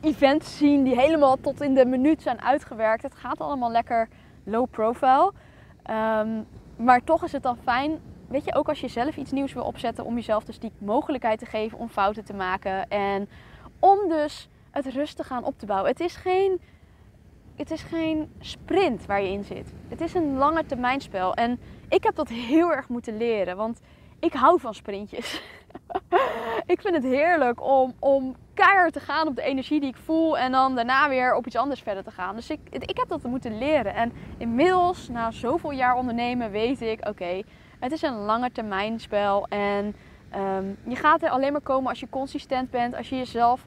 events 0.00 0.56
zien 0.56 0.84
die 0.84 1.00
helemaal 1.00 1.36
tot 1.40 1.60
in 1.60 1.74
de 1.74 1.84
minuut 1.84 2.22
zijn 2.22 2.42
uitgewerkt. 2.42 3.02
Het 3.02 3.14
gaat 3.14 3.40
allemaal 3.40 3.70
lekker 3.70 4.08
low 4.44 4.70
profile. 4.70 5.32
Um, 5.90 6.46
maar 6.76 7.04
toch 7.04 7.24
is 7.24 7.32
het 7.32 7.42
dan 7.42 7.56
fijn, 7.56 7.98
weet 8.28 8.44
je, 8.44 8.54
ook 8.54 8.68
als 8.68 8.80
je 8.80 8.88
zelf 8.88 9.16
iets 9.16 9.32
nieuws 9.32 9.52
wil 9.52 9.64
opzetten, 9.64 10.04
om 10.04 10.14
jezelf 10.14 10.44
dus 10.44 10.58
die 10.58 10.72
mogelijkheid 10.78 11.38
te 11.38 11.46
geven 11.46 11.78
om 11.78 11.88
fouten 11.88 12.24
te 12.24 12.34
maken. 12.34 12.88
En 12.88 13.28
om 13.78 14.08
dus 14.08 14.48
het 14.70 14.86
rustig 14.86 15.30
aan 15.30 15.44
op 15.44 15.58
te 15.58 15.66
bouwen. 15.66 15.90
Het 15.90 16.00
is 16.00 16.16
geen, 16.16 16.60
het 17.56 17.70
is 17.70 17.82
geen 17.82 18.32
sprint 18.38 19.06
waar 19.06 19.22
je 19.22 19.32
in 19.32 19.44
zit. 19.44 19.72
Het 19.88 20.00
is 20.00 20.14
een 20.14 20.36
lange 20.36 20.66
termijn 20.66 21.00
spel. 21.00 21.34
En 21.34 21.60
ik 21.88 22.04
heb 22.04 22.14
dat 22.14 22.28
heel 22.28 22.72
erg 22.72 22.88
moeten 22.88 23.16
leren, 23.16 23.56
want 23.56 23.80
ik 24.20 24.32
hou 24.32 24.60
van 24.60 24.74
sprintjes. 24.74 25.42
ik 26.66 26.80
vind 26.80 26.94
het 26.94 27.04
heerlijk 27.04 27.62
om, 27.62 27.94
om 27.98 28.36
keihard 28.54 28.92
te 28.92 29.00
gaan 29.00 29.28
op 29.28 29.36
de 29.36 29.42
energie 29.42 29.80
die 29.80 29.88
ik 29.88 29.96
voel 29.96 30.38
en 30.38 30.52
dan 30.52 30.74
daarna 30.74 31.08
weer 31.08 31.34
op 31.34 31.46
iets 31.46 31.56
anders 31.56 31.80
verder 31.80 32.04
te 32.04 32.10
gaan. 32.10 32.34
Dus 32.34 32.50
ik, 32.50 32.60
ik 32.70 32.96
heb 32.96 33.08
dat 33.08 33.22
moeten 33.22 33.58
leren. 33.58 33.94
En 33.94 34.12
inmiddels, 34.38 35.08
na 35.08 35.30
zoveel 35.30 35.70
jaar 35.70 35.94
ondernemen, 35.94 36.50
weet 36.50 36.80
ik: 36.80 37.08
oké, 37.08 37.42
het 37.78 37.92
is 37.92 38.02
een 38.02 38.16
lange 38.16 38.52
termijn 38.52 39.00
spel. 39.00 39.46
En 39.48 39.96
ehm, 40.30 40.64
je 40.86 40.96
gaat 40.96 41.22
er 41.22 41.30
alleen 41.30 41.52
maar 41.52 41.60
komen 41.60 41.88
als 41.88 42.00
je 42.00 42.08
consistent 42.10 42.70
bent, 42.70 42.96
als 42.96 43.08
je 43.08 43.16
jezelf 43.16 43.66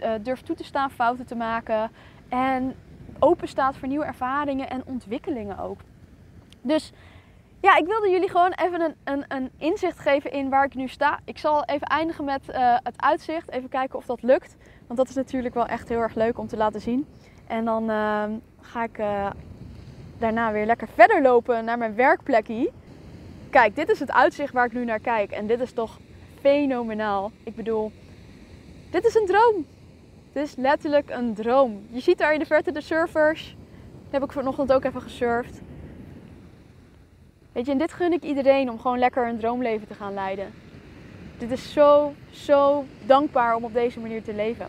uh, 0.00 0.10
durft 0.22 0.46
toe 0.46 0.56
te 0.56 0.64
staan, 0.64 0.90
fouten 0.90 1.26
te 1.26 1.34
maken. 1.34 1.90
En 2.28 2.74
open 3.18 3.48
staat 3.48 3.76
voor 3.76 3.88
nieuwe 3.88 4.04
ervaringen 4.04 4.70
en 4.70 4.82
ontwikkelingen 4.86 5.58
ook. 5.58 5.80
Dus 6.60 6.92
ja, 7.62 7.76
ik 7.76 7.86
wilde 7.86 8.10
jullie 8.10 8.28
gewoon 8.28 8.52
even 8.52 8.80
een, 8.80 8.94
een, 9.04 9.24
een, 9.28 9.50
inzicht 9.58 9.98
geven 9.98 10.32
in 10.32 10.48
waar 10.48 10.64
ik 10.64 10.74
nu 10.74 10.88
sta. 10.88 11.18
Ik 11.24 11.38
zal 11.38 11.64
even 11.64 11.86
eindigen 11.86 12.24
met 12.24 12.42
uh, 12.48 12.76
het 12.82 12.94
uitzicht. 12.96 13.50
Even 13.50 13.68
kijken 13.68 13.98
of 13.98 14.06
dat 14.06 14.22
lukt. 14.22 14.56
Want 14.86 14.98
dat 14.98 15.08
is 15.08 15.14
natuurlijk 15.14 15.54
wel 15.54 15.66
echt 15.66 15.88
heel 15.88 16.00
erg 16.00 16.14
leuk 16.14 16.38
om 16.38 16.46
te 16.46 16.56
laten 16.56 16.80
zien. 16.80 17.06
En 17.46 17.64
dan 17.64 17.90
uh, 17.90 18.24
ga 18.60 18.84
ik 18.84 18.98
uh, 18.98 19.30
daarna 20.18 20.52
weer 20.52 20.66
lekker 20.66 20.88
verder 20.94 21.22
lopen 21.22 21.64
naar 21.64 21.78
mijn 21.78 21.94
werkplekje. 21.94 22.70
Kijk, 23.50 23.76
dit 23.76 23.90
is 23.90 24.00
het 24.00 24.12
uitzicht 24.12 24.52
waar 24.52 24.66
ik 24.66 24.72
nu 24.72 24.84
naar 24.84 25.00
kijk. 25.00 25.30
En 25.30 25.46
dit 25.46 25.60
is 25.60 25.72
toch 25.72 25.98
fenomenaal. 26.40 27.30
Ik 27.44 27.56
bedoel, 27.56 27.92
dit 28.90 29.04
is 29.04 29.14
een 29.14 29.26
droom. 29.26 29.66
Dit 30.32 30.46
is 30.46 30.56
letterlijk 30.56 31.10
een 31.10 31.34
droom. 31.34 31.86
Je 31.90 32.00
ziet 32.00 32.18
daar 32.18 32.32
in 32.32 32.38
de 32.38 32.46
verte 32.46 32.72
de 32.72 32.80
surfers. 32.80 33.56
Heb 34.10 34.24
ik 34.24 34.32
vanochtend 34.32 34.72
ook 34.72 34.84
even 34.84 35.02
gesurfd. 35.02 35.60
Weet 37.52 37.66
je, 37.66 37.72
en 37.72 37.78
dit 37.78 37.92
gun 37.92 38.12
ik 38.12 38.22
iedereen 38.22 38.70
om 38.70 38.80
gewoon 38.80 38.98
lekker 38.98 39.28
een 39.28 39.38
droomleven 39.38 39.86
te 39.88 39.94
gaan 39.94 40.14
leiden. 40.14 40.54
Dit 41.38 41.50
is 41.50 41.72
zo, 41.72 42.14
zo 42.30 42.84
dankbaar 43.06 43.54
om 43.54 43.64
op 43.64 43.72
deze 43.72 44.00
manier 44.00 44.22
te 44.22 44.34
leven. 44.34 44.66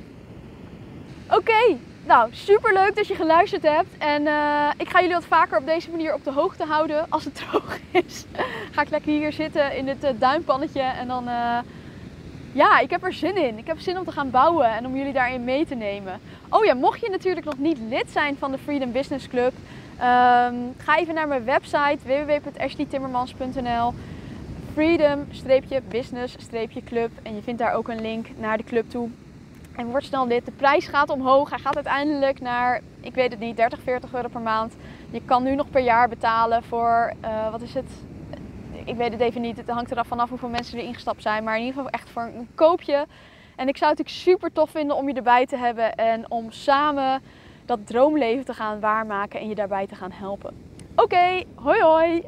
Oké, 1.29 1.77
nou 2.05 2.29
super 2.31 2.73
leuk 2.73 2.95
dat 2.95 3.07
je 3.07 3.15
geluisterd 3.15 3.63
hebt. 3.63 3.97
En 3.97 4.21
uh, 4.25 4.69
ik 4.77 4.89
ga 4.89 4.99
jullie 4.99 5.15
wat 5.15 5.25
vaker 5.25 5.57
op 5.57 5.65
deze 5.65 5.89
manier 5.89 6.13
op 6.13 6.23
de 6.23 6.31
hoogte 6.31 6.65
houden. 6.65 7.05
Als 7.09 7.25
het 7.25 7.35
droog 7.45 7.77
is, 7.91 8.25
ga 8.71 8.81
ik 8.81 8.89
lekker 8.89 9.11
hier 9.11 9.33
zitten 9.33 9.75
in 9.75 9.87
het 9.87 10.03
uh, 10.03 10.09
duimpannetje. 10.19 10.81
En 10.81 11.07
dan, 11.07 11.27
uh, 11.27 11.57
ja, 12.53 12.79
ik 12.79 12.89
heb 12.89 13.03
er 13.03 13.13
zin 13.13 13.37
in. 13.37 13.57
Ik 13.57 13.67
heb 13.67 13.79
zin 13.79 13.97
om 13.97 14.05
te 14.05 14.11
gaan 14.11 14.29
bouwen 14.29 14.67
en 14.67 14.85
om 14.85 14.95
jullie 14.95 15.13
daarin 15.13 15.43
mee 15.43 15.65
te 15.65 15.75
nemen. 15.75 16.19
Oh 16.49 16.65
ja, 16.65 16.73
mocht 16.73 16.99
je 16.99 17.09
natuurlijk 17.09 17.45
nog 17.45 17.57
niet 17.57 17.77
lid 17.89 18.11
zijn 18.11 18.37
van 18.37 18.51
de 18.51 18.57
Freedom 18.57 18.91
Business 18.91 19.27
Club. 19.27 19.53
Um, 19.97 20.73
ga 20.77 20.97
even 20.97 21.13
naar 21.13 21.27
mijn 21.27 21.45
website 21.45 21.97
www.ashleytimmermans.nl 22.03 23.93
freedom-business-club 24.73 27.11
en 27.23 27.35
je 27.35 27.41
vindt 27.41 27.59
daar 27.59 27.73
ook 27.73 27.87
een 27.87 28.01
link 28.01 28.27
naar 28.37 28.57
de 28.57 28.63
club 28.63 28.89
toe. 28.89 29.09
En 29.75 29.87
word 29.87 30.03
snel 30.03 30.27
lid. 30.27 30.45
De 30.45 30.51
prijs 30.51 30.87
gaat 30.87 31.09
omhoog. 31.09 31.49
Hij 31.49 31.59
gaat 31.59 31.75
uiteindelijk 31.75 32.41
naar, 32.41 32.81
ik 33.01 33.13
weet 33.13 33.31
het 33.31 33.39
niet, 33.39 33.57
30, 33.57 33.79
40 33.83 34.13
euro 34.13 34.27
per 34.27 34.41
maand. 34.41 34.73
Je 35.11 35.21
kan 35.25 35.43
nu 35.43 35.55
nog 35.55 35.69
per 35.69 35.81
jaar 35.81 36.09
betalen 36.09 36.63
voor, 36.63 37.13
uh, 37.23 37.51
wat 37.51 37.61
is 37.61 37.73
het? 37.73 37.91
Ik 38.85 38.95
weet 38.95 39.11
het 39.11 39.21
even 39.21 39.41
niet. 39.41 39.57
Het 39.57 39.69
hangt 39.69 39.91
er 39.91 39.97
af 39.97 40.07
vanaf 40.07 40.29
hoeveel 40.29 40.49
mensen 40.49 40.77
er 40.77 40.83
ingestapt 40.83 41.21
zijn. 41.21 41.43
Maar 41.43 41.57
in 41.57 41.65
ieder 41.65 41.75
geval 41.75 41.91
echt 41.91 42.09
voor 42.09 42.21
een 42.21 42.47
koopje. 42.55 43.05
En 43.55 43.67
ik 43.67 43.77
zou 43.77 43.89
het 43.89 43.99
natuurlijk 43.99 44.09
super 44.09 44.51
tof 44.51 44.69
vinden 44.69 44.95
om 44.95 45.07
je 45.07 45.13
erbij 45.13 45.45
te 45.45 45.57
hebben. 45.57 45.95
En 45.95 46.31
om 46.31 46.51
samen 46.51 47.21
dat 47.65 47.87
droomleven 47.87 48.45
te 48.45 48.53
gaan 48.53 48.79
waarmaken 48.79 49.39
en 49.39 49.47
je 49.47 49.55
daarbij 49.55 49.87
te 49.87 49.95
gaan 49.95 50.11
helpen. 50.11 50.53
Oké, 50.95 51.43
hoi 51.55 51.81
hoi! 51.81 52.23